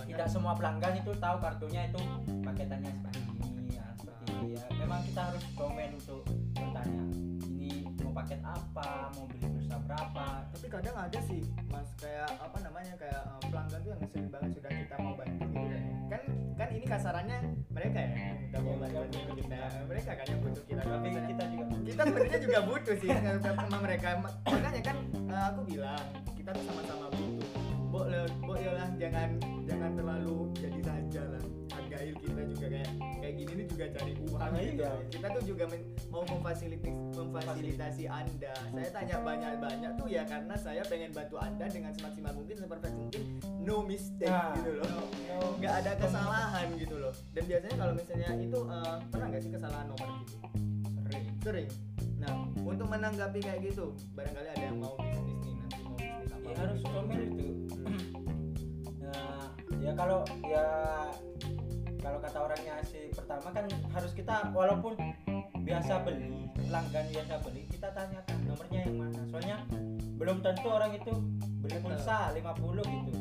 tidak 0.00 0.28
semua 0.28 0.52
pelanggan 0.52 0.94
itu 0.96 1.12
tahu 1.14 1.36
kartunya 1.38 1.82
itu 1.84 2.00
paketannya 2.40 2.90
seperti 2.92 3.18
ini 3.48 3.72
ya 3.72 3.86
seperti 3.94 4.24
ini 4.32 4.48
ya. 4.52 4.64
Memang 4.76 5.00
kita 5.02 5.20
harus 5.24 5.44
komen 5.52 5.88
untuk 5.94 6.22
bertanya 6.52 7.02
ini 7.48 7.70
mau 7.98 8.12
paket 8.14 8.40
apa? 8.40 8.90
Mau 9.12 9.24
beli 9.26 9.46
pulsa 9.48 9.76
berapa? 9.80 10.26
Tapi 10.48 10.66
kadang 10.68 10.96
ada 10.96 11.20
sih 11.22 11.40
mas 11.66 11.88
kayak 11.96 12.30
apa 12.34 12.58
namanya 12.60 12.94
kayak 12.96 13.20
eh, 13.20 13.42
pelanggan 13.44 13.78
tuh 13.78 13.90
yang 13.90 14.00
ngeselin 14.00 14.28
banget 14.28 14.50
sudah 14.54 14.70
kita 14.72 14.94
mau 14.96 15.14
bantu 15.14 15.44
gitu 15.44 15.66
kan. 15.66 15.82
Kan 16.08 16.22
kan 16.54 16.68
ini 16.70 16.86
kasarannya 16.86 17.38
mereka 17.68 17.98
ya 18.00 18.10
kita 18.40 18.56
mau 18.58 18.68
Iya, 18.68 18.80
bantu 18.80 18.96
mereka 18.98 19.32
kita 19.36 19.58
mereka 19.84 20.10
kan 20.12 20.26
yang 20.26 20.40
butuh 20.40 20.64
kita 20.64 20.80
tapi 20.80 20.96
Misalnya- 21.04 21.28
kita 21.28 21.44
juga 21.46 21.64
kita 21.84 22.02
sebenarnya 22.04 22.40
juga 22.40 22.58
butuh 22.64 22.94
sih 22.96 23.08
sama 23.44 23.76
mereka. 23.78 24.08
Ma- 24.18 24.36
makanya 24.44 24.82
kan 24.82 24.96
eh, 25.28 25.44
aku 25.46 25.60
bilang 25.64 26.04
kita 26.32 26.50
tuh 26.50 26.64
sama-sama 26.64 27.06
butuh 27.10 27.48
Bo, 27.98 28.06
le- 28.06 28.30
bo 28.38 28.54
lah 28.54 28.86
jangan 28.94 29.28
jangan 29.66 29.90
terlalu 29.92 30.54
jadi 30.54 30.80
raja 30.80 31.22
lah. 31.26 31.42
Hargai 31.68 32.14
kita 32.14 32.42
juga 32.46 32.66
kayak 32.68 32.90
kayak 33.18 33.34
gini 33.34 33.52
nih 33.52 33.66
juga 33.66 33.84
cari 33.90 34.12
uang 34.20 34.38
Ah, 34.38 34.48
gitu. 34.54 34.70
Iya. 34.78 34.90
kita 35.10 35.26
tuh 35.28 35.42
juga 35.44 35.64
men- 35.66 35.88
mau 36.06 36.22
memfasilitasi 36.22 36.94
memfasilitasi 37.12 38.04
anda. 38.06 38.54
Saya 38.70 38.90
tanya 38.92 39.16
banyak-banyak 39.20 39.92
tuh 39.94 40.06
ya 40.06 40.22
karena 40.22 40.54
saya 40.54 40.82
pengen 40.84 41.10
bantu 41.10 41.36
anda 41.36 41.66
dengan 41.66 41.90
semaksimal 41.92 42.32
mungkin 42.32 42.54
seperfect 42.56 42.94
mungkin 42.94 43.22
no 43.58 43.76
mistake 43.82 44.30
Nah, 44.30 44.54
gitu 44.54 44.70
loh. 44.72 44.86
No- 44.86 45.10
no- 45.34 45.54
nggak 45.58 45.74
ada 45.76 45.92
kesalahan 45.98 46.66
gitu 46.78 46.96
loh. 46.96 47.10
Dan 47.32 47.44
biasanya 47.44 47.76
kalau 47.76 47.92
misalnya 47.94 48.28
itu 48.36 48.60
eh, 48.64 48.96
pernah 49.08 49.26
nggak 49.28 49.42
sih 49.42 49.50
kesalahan 49.50 49.86
nomor 49.88 50.08
gitu? 50.22 50.36
Sering. 51.02 51.24
Sering. 51.40 51.68
Nah 52.16 52.32
untuk 52.60 52.86
menanggapi 52.86 53.38
kayak 53.38 53.60
gitu 53.64 53.90
barangkali 54.12 54.48
ada 54.48 54.64
yang 54.64 54.78
mau 54.78 54.94
bisnis 54.96 55.34
nih 55.40 55.54
nanti 55.56 55.78
mau 55.80 55.94
bisnis 55.94 56.30
apa 56.30 56.46
ya 56.46 56.56
harus 56.58 56.80
komen 56.84 57.18
itu 57.24 57.46
nah 59.12 59.48
ya 59.80 59.92
kalau 59.96 60.24
ya 60.44 60.66
kalau 61.98 62.18
kata 62.22 62.38
orangnya 62.40 62.74
si 62.86 63.10
pertama 63.12 63.50
kan 63.50 63.64
harus 63.68 64.12
kita 64.14 64.54
walaupun 64.54 64.94
biasa 65.66 66.00
beli 66.06 66.48
pelanggan 66.56 67.06
biasa 67.12 67.34
beli 67.44 67.62
kita 67.68 67.88
tanyakan 67.92 68.38
nomornya 68.48 68.80
yang 68.84 68.96
mana. 68.96 69.20
Soalnya 69.28 69.56
belum 70.18 70.40
tentu 70.40 70.68
orang 70.68 70.92
itu 70.96 71.12
beli 71.60 71.78
pulsa 71.84 72.32
50 72.32 72.40
gitu. 72.84 73.12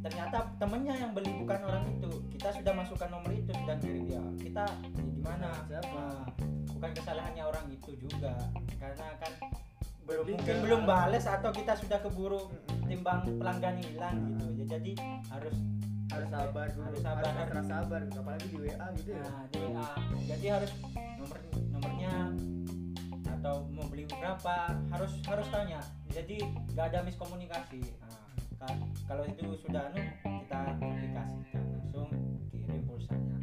Ternyata 0.00 0.38
temennya 0.56 0.94
yang 0.96 1.12
beli 1.12 1.32
bukan 1.40 1.60
orang 1.64 1.84
itu. 1.92 2.10
Kita 2.36 2.56
sudah 2.56 2.72
masukkan 2.72 3.08
nomor 3.12 3.32
itu 3.32 3.52
sudah 3.52 3.76
kirim 3.80 4.04
ya 4.08 4.22
kita 4.40 4.64
ya 4.96 5.02
gimana? 5.12 5.48
Siapa? 5.68 5.92
Nah, 5.92 6.24
bukan 6.72 6.90
kesalahannya 6.96 7.44
orang 7.44 7.66
itu 7.68 7.90
juga. 8.00 8.32
Karena 8.80 9.06
kan 9.20 9.32
belum 10.10 10.24
mungkin 10.28 10.56
belum 10.60 10.82
bales 10.84 11.24
atau 11.24 11.50
kita 11.50 11.72
sudah 11.74 11.98
keburu 12.00 12.50
timbang 12.84 13.22
pelanggan 13.30 13.78
hilang 13.78 14.16
gitu. 14.28 14.46
Ya 14.56 14.64
jadi 14.68 14.92
harus 15.30 15.56
harus 16.10 16.28
sabar 16.28 16.66
dulu 16.68 16.82
Harus 16.84 17.00
sabar. 17.00 17.30
extra 17.38 17.62
sabar 17.62 18.00
gitu. 18.02 18.18
apalagi 18.18 18.46
di 18.46 18.58
WA 18.58 18.86
gitu 18.96 19.10
ya. 19.12 19.22
Nah 19.22 19.42
di 19.46 19.56
WA 19.60 19.86
jadi 20.26 20.46
harus 20.52 20.70
nomor 21.16 21.38
nomornya 21.70 22.14
atau 23.30 23.54
mau 23.70 23.86
beli 23.86 24.04
berapa 24.04 24.56
harus 24.90 25.12
harus 25.24 25.46
tanya. 25.48 25.80
Jadi 26.10 26.42
nggak 26.74 26.86
ada 26.90 26.98
miskomunikasi. 27.00 27.80
Nah, 28.02 28.18
ka- 28.60 28.78
kalau 29.06 29.22
itu 29.24 29.46
sudah 29.56 29.86
anu 29.88 30.02
kita 30.20 30.58
aplikasikan 30.66 31.26
langsung 31.72 32.08
kirim 32.50 32.82
pulsanya. 32.84 33.36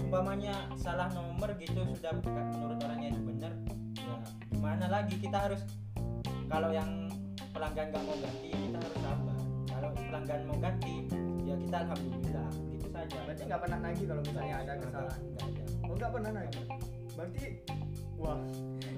Umpamanya 0.00 0.54
salah 0.74 1.12
nomor 1.12 1.52
gitu 1.54 1.84
sudah 1.92 2.12
menurut 2.24 2.80
orangnya 2.80 3.08
itu 3.10 3.20
benar 3.22 3.52
ya 3.94 4.16
gimana 4.48 4.86
lagi? 4.88 5.14
Kita 5.14 5.38
harus 5.44 5.60
kalau 6.54 6.70
yang 6.70 7.10
pelanggan 7.50 7.90
nggak 7.90 8.04
mau 8.06 8.14
ganti 8.22 8.46
ya 8.46 8.58
kita 8.62 8.78
harus 8.78 8.98
sabar. 9.02 9.38
Kalau 9.66 9.90
pelanggan 9.90 10.40
mau 10.46 10.58
ganti 10.62 10.94
ya 11.42 11.54
kita 11.58 11.76
alhamdulillah 11.82 12.50
gitu 12.70 12.88
saja. 12.94 13.18
Berarti 13.26 13.42
nggak 13.50 13.60
pernah 13.66 13.78
nagih 13.82 14.04
kalau 14.06 14.22
misalnya 14.22 14.54
ada 14.62 14.72
kesalahan? 14.78 15.20
nggak 15.34 15.46
ada. 15.50 15.64
Oh 15.82 15.94
nggak 15.98 16.12
pernah 16.14 16.30
nagih? 16.30 16.64
Berarti 17.18 17.44
wah 18.24 18.40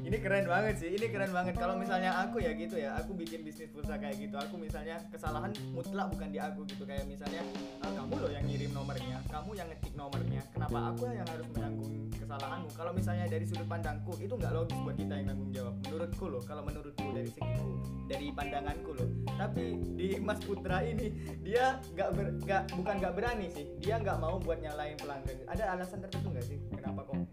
ini 0.06 0.22
keren 0.22 0.46
banget 0.46 0.74
sih 0.78 0.94
ini 0.94 1.10
keren 1.10 1.34
banget. 1.34 1.58
Kalau 1.58 1.74
misalnya 1.74 2.14
aku 2.14 2.38
ya 2.38 2.54
gitu 2.54 2.78
ya 2.78 2.94
aku 2.94 3.10
bikin 3.18 3.42
bisnis 3.42 3.74
pulsa 3.74 3.98
kayak 3.98 4.22
gitu. 4.22 4.38
Aku 4.38 4.54
misalnya 4.54 5.02
kesalahan 5.10 5.50
mutlak 5.74 6.14
bukan 6.14 6.30
di 6.30 6.38
aku 6.38 6.62
gitu. 6.70 6.86
Kayak 6.86 7.10
misalnya 7.10 7.42
"Ah, 7.82 7.90
kamu 7.90 8.14
loh 8.22 8.30
yang 8.30 8.46
ngirim 8.46 8.70
nomornya 8.70 9.18
kamu 9.26 9.50
yang 9.58 9.68
ngetik 9.68 9.94
nomornya. 9.98 10.42
Kenapa 10.54 10.78
aku 10.94 11.02
yang 11.10 11.28
harus 11.28 11.48
menanggung 11.52 11.92
kesalahanmu? 12.14 12.68
Kalau 12.72 12.92
misalnya 12.94 13.26
dari 13.26 13.44
sudut 13.44 13.68
pandangku 13.68 14.14
itu 14.16 14.32
nggak 14.32 14.52
logis 14.54 14.78
buat 14.80 14.96
kita 14.96 15.12
yang 15.12 15.26
tanggung 15.28 15.50
jawab. 15.52 15.74
Menurutku 15.84 16.24
loh 16.30 16.42
kalau 16.46 16.62
menurutku 16.64 17.06
dari 17.10 17.30
segiku 17.30 17.70
dari 18.06 18.26
pandanganku 18.30 18.90
loh. 18.94 19.08
Tapi 19.36 19.64
di 19.98 20.08
Mas 20.22 20.40
Putra 20.40 20.86
ini 20.86 21.12
dia 21.42 21.82
nggak 21.92 22.08
ber, 22.14 22.26
nggak 22.46 22.62
bukan 22.78 22.94
nggak 23.02 23.14
berani 23.18 23.46
sih. 23.50 23.66
Dia 23.82 23.98
nggak 23.98 24.16
mau 24.22 24.38
buat 24.38 24.62
nyalain 24.62 24.96
pelanggan. 24.96 25.36
Ada 25.50 25.64
alasan 25.76 25.98
tertentu 26.00 26.30
nggak 26.30 26.46
sih 26.46 26.58
kenapa 26.72 27.02
kok 27.04 27.25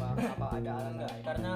apa 0.00 0.22
apa 0.34 0.46
ada 0.56 0.70
alasan 0.76 0.92
enggak 0.96 1.10
lain? 1.12 1.24
karena 1.24 1.52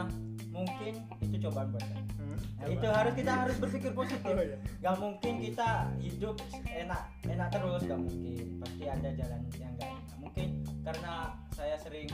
mungkin 0.54 0.92
itu 1.24 1.36
cobaan 1.48 1.68
buat 1.72 1.84
saya 1.84 2.02
Hmm? 2.14 2.40
Nah, 2.40 2.66
Coba. 2.66 2.72
itu 2.72 2.86
harus 2.88 3.12
kita 3.20 3.32
harus 3.36 3.56
berpikir 3.60 3.90
positif 3.92 4.32
Oh, 4.32 4.40
iya. 4.40 4.56
Gak 4.80 4.96
mungkin 4.96 5.32
kita 5.44 5.68
hidup 6.00 6.36
enak 6.64 7.02
enak 7.28 7.48
terus 7.52 7.80
gak 7.84 8.00
mungkin 8.00 8.46
pasti 8.64 8.84
ada 8.88 9.08
jalan 9.12 9.40
yang 9.60 9.72
gak 9.76 9.90
enak 9.92 10.16
mungkin 10.16 10.48
karena 10.80 11.14
saya 11.52 11.76
sering 11.78 12.08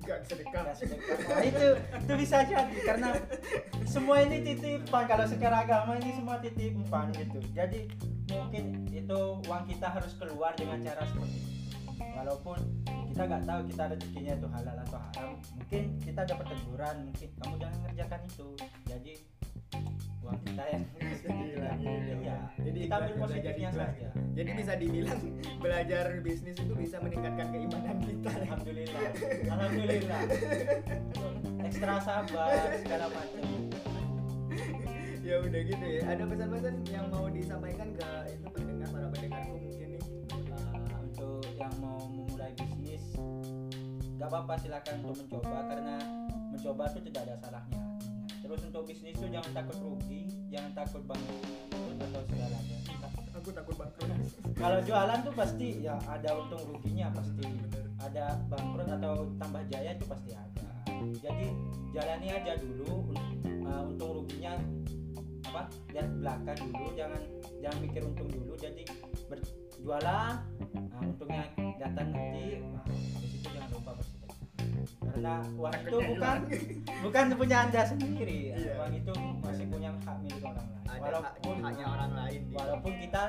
nggak 0.00 0.20
sedekah 0.24 0.64
nah, 0.64 1.44
itu 1.44 1.66
itu 1.76 2.12
bisa 2.16 2.36
jadi 2.42 2.76
karena 2.88 3.08
semua 3.84 4.24
ini 4.24 4.40
titipan 4.42 5.04
kalau 5.04 5.28
secara 5.28 5.62
agama 5.62 6.00
ini 6.00 6.16
semua 6.16 6.40
titipan 6.40 7.12
gitu 7.12 7.38
jadi 7.52 7.84
mungkin 8.32 8.88
itu 8.90 9.20
uang 9.44 9.64
kita 9.68 9.86
harus 9.92 10.16
keluar 10.16 10.56
dengan 10.56 10.80
cara 10.80 11.04
seperti 11.04 11.36
itu 11.36 11.59
walaupun 12.20 12.60
kita 13.08 13.22
nggak 13.24 13.44
tahu 13.48 13.60
kita 13.72 13.82
rezekinya 13.96 14.32
itu 14.36 14.48
halal 14.52 14.76
atau 14.84 14.98
haram 15.00 15.32
mungkin 15.56 15.82
kita 16.04 16.20
dapat 16.28 16.46
teguran 16.52 16.96
mungkin 17.08 17.28
kamu 17.40 17.54
jangan 17.56 17.78
ngerjakan 17.88 18.20
itu. 18.28 18.48
Jadi 18.84 19.14
uang 20.20 20.38
kita 20.44 20.64
yang 20.68 20.84
iya. 22.20 22.38
Jadi 22.60 22.78
kita 22.84 22.94
ambil 23.00 23.14
positifnya 23.24 23.70
saja. 23.72 24.08
Jadi 24.36 24.50
bisa 24.52 24.72
dibilang 24.76 25.20
belajar 25.64 26.04
bisnis 26.20 26.56
itu 26.60 26.74
bisa 26.76 26.96
meningkatkan 27.00 27.46
keimanan 27.48 27.98
kita. 28.04 28.30
Alhamdulillah. 28.44 29.08
Alhamdulillah. 29.48 30.20
Ekstra 31.64 31.94
sabar 32.04 32.68
segala 32.84 33.06
macam. 33.08 33.44
Ya 35.24 35.36
udah 35.40 35.60
gitu 35.62 35.86
ya. 35.88 36.02
Ada 36.04 36.24
pesan-pesan 36.28 36.74
yang 36.90 37.06
mau 37.08 37.26
disampaikan 37.32 37.88
ke 37.96 38.08
gak 44.20 44.28
apa-apa 44.28 44.54
silakan 44.60 44.94
untuk 45.00 45.16
mencoba 45.24 45.58
karena 45.64 45.96
mencoba 46.52 46.82
itu 46.92 47.00
tidak 47.08 47.22
ada 47.24 47.34
salahnya. 47.40 47.80
Terus 48.44 48.60
untuk 48.68 48.82
bisnis 48.84 49.16
itu 49.16 49.26
jangan 49.32 49.52
takut 49.56 49.78
rugi 49.80 50.28
jangan 50.52 50.70
takut 50.76 51.02
bangkrut 51.08 51.96
atau 52.04 52.20
segalanya. 52.28 52.78
Aku 53.40 53.48
takut 53.56 53.74
bangkrut 53.80 54.10
kalau 54.60 54.76
jualan 54.84 55.18
tuh 55.24 55.32
pasti 55.32 55.80
ya 55.80 55.96
ada 56.04 56.36
untung 56.36 56.60
ruginya 56.68 57.08
pasti. 57.16 57.48
Ada 58.00 58.36
bangkrut 58.52 58.88
atau 58.92 59.24
tambah 59.40 59.64
jaya 59.72 59.96
itu 59.96 60.04
pasti 60.04 60.36
ada. 60.36 60.68
Jadi 61.16 61.48
jalani 61.96 62.28
aja 62.28 62.52
dulu 62.60 63.16
uh, 63.64 63.88
untung 63.88 64.20
ruginya 64.20 64.52
apa 65.48 65.72
lihat 65.96 66.12
belakang 66.20 66.60
dulu 66.68 66.92
jangan 66.92 67.22
jangan 67.64 67.78
mikir 67.80 68.02
untung 68.04 68.28
dulu. 68.28 68.52
Jadi 68.60 68.84
berjualan 69.32 70.34
nah, 70.76 71.00
untungnya 71.00 71.48
datang 71.80 72.12
nanti 72.12 72.60
nah, 72.60 72.84
habis 72.84 73.32
itu 73.32 73.48
jangan 73.48 73.70
lupa 73.72 73.92
karena 75.00 75.34
uang 75.56 75.74
itu 75.84 75.98
bukan 76.14 76.36
bukan 77.04 77.24
punya 77.36 77.56
anda 77.68 77.82
sendiri. 77.84 78.40
Iya. 78.56 78.72
uang 78.80 78.92
itu 78.96 79.12
masih 79.42 79.66
punya 79.68 79.90
hak 80.04 80.16
milik 80.24 80.42
orang 80.44 80.66
lain. 80.66 80.88
Ada 80.90 81.00
walaupun 81.00 81.56
haknya 81.62 81.86
orang 81.86 82.12
lain 82.16 82.40
walaupun 82.52 82.92
kita 83.00 83.22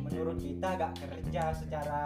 menurut 0.00 0.38
kita 0.38 0.68
gak 0.76 0.92
kerja 0.98 1.42
secara 1.54 2.00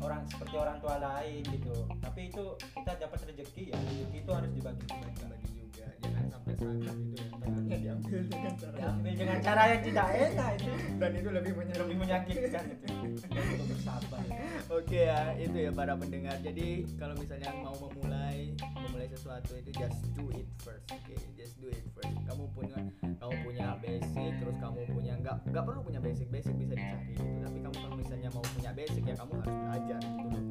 orang 0.00 0.22
seperti 0.28 0.54
orang 0.56 0.76
tua 0.80 0.96
lain 1.00 1.42
gitu. 1.48 1.76
Tapi 2.00 2.20
itu 2.28 2.44
kita 2.76 2.92
dapat 3.00 3.18
rezeki 3.32 3.62
ya. 3.72 3.76
Rezeki 3.76 4.18
itu 4.20 4.30
harus 4.32 4.50
dibagi 4.52 4.84
bagi 4.86 5.55
jangan 6.02 6.24
sampai 6.32 6.52
ya 6.56 7.26
takutnya 7.36 7.76
diambil 7.80 8.18
dengan 8.28 8.54
cara 8.56 8.76
diambil 8.76 9.12
dengan 9.16 9.38
cara 9.40 9.62
yang 9.72 9.82
tidak 9.84 10.06
enak 10.12 10.50
itu 10.56 10.72
dan 10.96 11.10
itu 11.16 11.28
lebih 11.32 11.52
menyerang 11.56 11.86
lebih 11.86 11.98
menyakitkan 12.04 12.64
itu 12.72 12.86
untuk 13.16 13.66
bersabar 13.70 14.20
Oke 14.66 15.06
ya, 15.06 15.30
itu 15.38 15.56
ya 15.56 15.70
para 15.70 15.94
pendengar. 15.94 16.42
Jadi 16.42 16.82
kalau 16.98 17.14
misalnya 17.14 17.54
mau 17.62 17.78
memulai 17.78 18.50
memulai 18.58 19.06
sesuatu 19.06 19.54
itu 19.54 19.70
just 19.70 20.02
do 20.18 20.26
it 20.34 20.42
first. 20.58 20.90
Oke, 20.90 21.14
just 21.38 21.54
do 21.62 21.70
it 21.70 21.86
first. 21.94 22.18
Kamu 22.26 22.50
punya 22.50 22.74
kamu 23.22 23.34
punya 23.46 23.78
basic, 23.78 24.30
terus 24.42 24.56
kamu 24.58 24.90
punya 24.90 25.14
nggak 25.22 25.36
nggak 25.54 25.64
perlu 25.64 25.80
punya 25.86 26.02
basic, 26.02 26.26
basic 26.34 26.50
bisa 26.58 26.74
dicari 26.74 27.14
gitu. 27.14 27.22
Tapi 27.46 27.58
kamu 27.62 27.76
kalau 27.78 27.94
misalnya 27.94 28.28
mau 28.34 28.42
punya 28.42 28.70
basic 28.74 29.02
ya 29.06 29.14
kamu 29.14 29.32
harus 29.38 29.54
belajar 29.54 30.00
gitu 30.02 30.26
loh. 30.34 30.45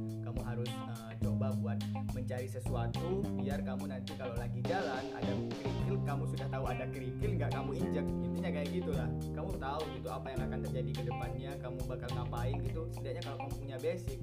Mencari 2.16 2.48
sesuatu 2.48 3.20
biar 3.44 3.60
kamu 3.60 3.92
nanti 3.92 4.16
kalau 4.16 4.34
lagi 4.40 4.64
jalan 4.64 5.04
ada 5.12 5.34
kerikil, 5.60 5.96
kamu 6.08 6.24
sudah 6.32 6.48
tahu 6.48 6.64
ada 6.72 6.86
kerikil 6.88 7.32
nggak 7.36 7.52
kamu 7.52 7.72
injak. 7.76 8.06
Intinya 8.08 8.50
kayak 8.56 8.70
gitulah. 8.72 9.10
Kamu 9.36 9.52
tahu 9.60 9.84
gitu 10.00 10.08
apa 10.08 10.28
yang 10.32 10.42
akan 10.48 10.60
terjadi 10.64 10.92
ke 10.96 11.04
depannya, 11.04 11.52
kamu 11.60 11.78
bakal 11.84 12.10
ngapain 12.16 12.56
gitu. 12.64 12.82
Setidaknya 12.96 13.22
kalau 13.28 13.38
kamu 13.44 13.54
punya 13.60 13.78
basic 13.84 14.20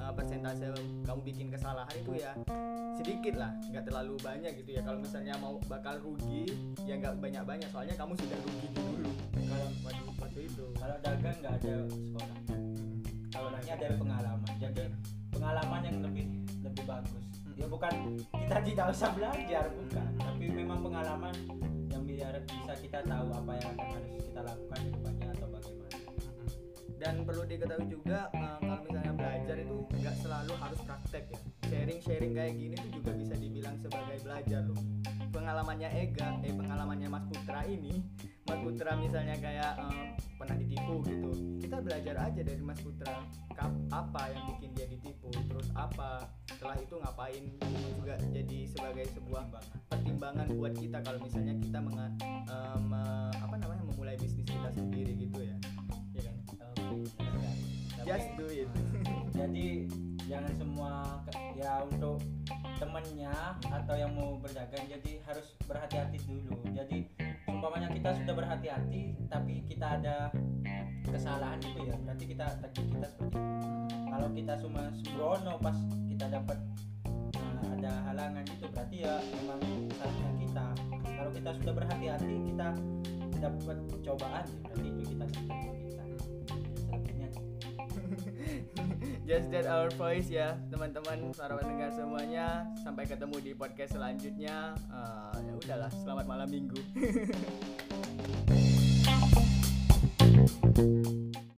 uh, 0.00 0.12
persentase 0.16 0.66
kamu 1.04 1.20
bikin 1.24 1.46
kesalahan 1.52 1.94
itu 2.00 2.12
ya 2.16 2.32
sedikit 2.96 3.34
lah 3.36 3.52
nggak 3.72 3.84
terlalu 3.88 4.14
banyak 4.20 4.52
gitu 4.64 4.70
ya 4.76 4.82
kalau 4.84 4.98
misalnya 5.00 5.34
mau 5.40 5.56
bakal 5.68 5.94
rugi 6.00 6.48
ya 6.88 6.96
nggak 6.96 7.20
banyak 7.20 7.42
banyak 7.44 7.68
soalnya 7.72 7.96
kamu 7.96 8.12
sudah 8.16 8.38
rugi 8.44 8.68
dulu 8.76 9.10
kalau 9.50 9.68
waktu 9.84 10.04
waktu 10.20 10.40
itu 10.48 10.64
kalau 10.76 10.96
dagang 11.04 11.36
nggak 11.40 11.54
ada 11.60 11.74
sekolah 11.88 12.38
kalau 13.30 13.48
nanya 13.54 13.74
dari 13.78 13.94
pengalaman 13.96 14.52
jadi 14.58 14.84
pengalaman 15.30 15.80
yang 15.86 15.98
lebih 16.04 16.26
lebih 16.70 16.84
bagus. 16.86 17.24
Ya 17.58 17.66
bukan 17.68 17.92
kita 18.30 18.56
tidak 18.64 18.86
usah 18.94 19.10
belajar 19.12 19.64
bukan. 19.74 20.08
Tapi 20.16 20.44
memang 20.48 20.78
pengalaman 20.80 21.34
yang 21.90 22.02
biar 22.06 22.34
bisa 22.46 22.72
kita 22.78 23.00
tahu 23.04 23.28
apa 23.34 23.52
yang 23.58 23.68
akan 23.74 23.88
harus 23.98 24.12
kita 24.22 24.40
lakukan 24.46 24.78
di 24.80 24.90
depannya 24.94 25.28
atau 25.34 25.48
bagaimana. 25.50 25.98
Dan 27.00 27.14
perlu 27.24 27.42
diketahui 27.48 27.88
juga 27.88 28.28
uh, 28.36 28.58
kalau 28.60 28.82
misalnya 28.84 29.12
belajar 29.16 29.56
itu 29.56 29.76
nggak 29.88 30.16
selalu 30.20 30.52
harus 30.56 30.80
praktek 30.84 31.24
ya. 31.32 31.40
Sharing 31.70 32.00
sharing 32.02 32.32
kayak 32.34 32.54
gini 32.54 32.74
tuh 32.78 32.90
juga 32.92 33.10
bisa 33.14 33.34
dibilang 33.38 33.76
sebagai 33.82 34.16
belajar 34.22 34.62
loh. 34.68 34.82
Pengalamannya 35.30 35.88
Ega 35.94 36.28
eh 36.42 36.54
pengalamannya 36.54 37.08
Mas 37.08 37.24
Putra 37.30 37.62
ini 37.66 38.02
Mas 38.50 38.66
Putra 38.66 38.98
misalnya 38.98 39.38
kayak 39.38 39.78
uh, 39.78 40.10
pernah 40.34 40.56
ditipu 40.58 40.98
gitu. 41.06 41.30
Kita 41.62 41.78
belajar 41.78 42.14
aja 42.18 42.40
dari 42.42 42.58
Mas 42.58 42.82
Putra 42.82 43.22
Kap- 43.54 43.78
apa 43.94 44.22
yang 44.34 44.42
bikin 44.50 44.74
dia 44.74 44.90
ditipu 44.90 45.30
terus 45.46 45.70
apa 45.78 46.26
setelah 46.50 46.74
itu 46.82 46.98
ngapain 46.98 47.44
itu 47.46 47.88
juga 47.94 48.18
jadi 48.34 48.58
sebagai 48.66 49.06
sebuah 49.14 49.54
pertimbangan 49.86 50.50
buat 50.50 50.74
kita 50.74 50.98
kalau 51.06 51.22
misalnya 51.22 51.54
kita 51.62 51.78
menga- 51.78 52.16
uh, 52.50 52.78
me- 52.82 53.30
apa 53.38 53.54
namanya 53.54 53.86
memulai 53.86 54.18
bisnis 54.18 54.42
kita 54.42 54.74
sendiri 54.74 55.14
gitu 55.14 55.46
ya. 55.46 55.56
Iya 56.10 56.20
kan? 56.26 56.34
Just 58.10 58.28
do 58.34 58.50
it. 58.50 58.66
jadi 59.30 59.86
jangan 60.26 60.52
semua 60.58 60.90
ya 61.54 61.86
untuk 61.86 62.18
temennya 62.82 63.32
atau 63.62 63.94
yang 63.94 64.10
mau 64.16 64.36
berdagang 64.42 64.84
jadi 64.90 65.22
harus 65.22 65.54
berhati-hati 65.70 66.18
dulu. 66.26 66.58
Jadi 66.74 67.06
umpamanya 67.60 67.92
kita 67.92 68.16
sudah 68.16 68.34
berhati-hati 68.40 69.20
tapi 69.28 69.60
kita 69.68 70.00
ada 70.00 70.32
kesalahan 71.04 71.60
gitu 71.60 71.84
ya 71.84 71.92
berarti 72.08 72.24
kita 72.32 72.46
takdir 72.56 72.88
kita 72.88 73.06
seperti 73.12 73.36
itu. 73.36 73.40
Kalau 74.08 74.28
kita 74.32 74.52
cuma 74.64 74.82
sembrono 74.96 75.54
pas 75.60 75.76
kita 76.08 76.26
dapat 76.32 76.58
uh, 77.36 77.60
ada 77.76 77.92
halangan 78.08 78.48
itu 78.48 78.64
berarti 78.72 78.96
ya 79.04 79.20
memang 79.36 79.60
salahnya 79.92 80.32
kita 80.40 80.66
kalau 81.04 81.30
kita 81.36 81.50
sudah 81.60 81.72
berhati-hati 81.76 82.34
kita 82.48 82.68
dapat 83.44 83.76
cobaan 84.08 84.44
berarti 84.64 84.88
itu 84.88 85.02
kita 85.12 85.24
kita 85.28 86.04
selebihnya 86.88 87.28
just 89.30 89.46
that 89.54 89.70
our 89.70 89.86
voice 89.94 90.26
ya 90.26 90.58
teman-teman 90.74 91.30
para 91.38 91.54
pendengar 91.54 91.94
semuanya. 91.94 92.66
Sampai 92.82 93.06
ketemu 93.06 93.38
di 93.38 93.54
podcast 93.54 93.94
selanjutnya. 93.94 94.74
Eh, 94.90 95.38
ya 95.46 95.54
udahlah 95.54 95.86
selamat 96.02 96.26
malam 96.26 96.50
minggu 96.50 96.82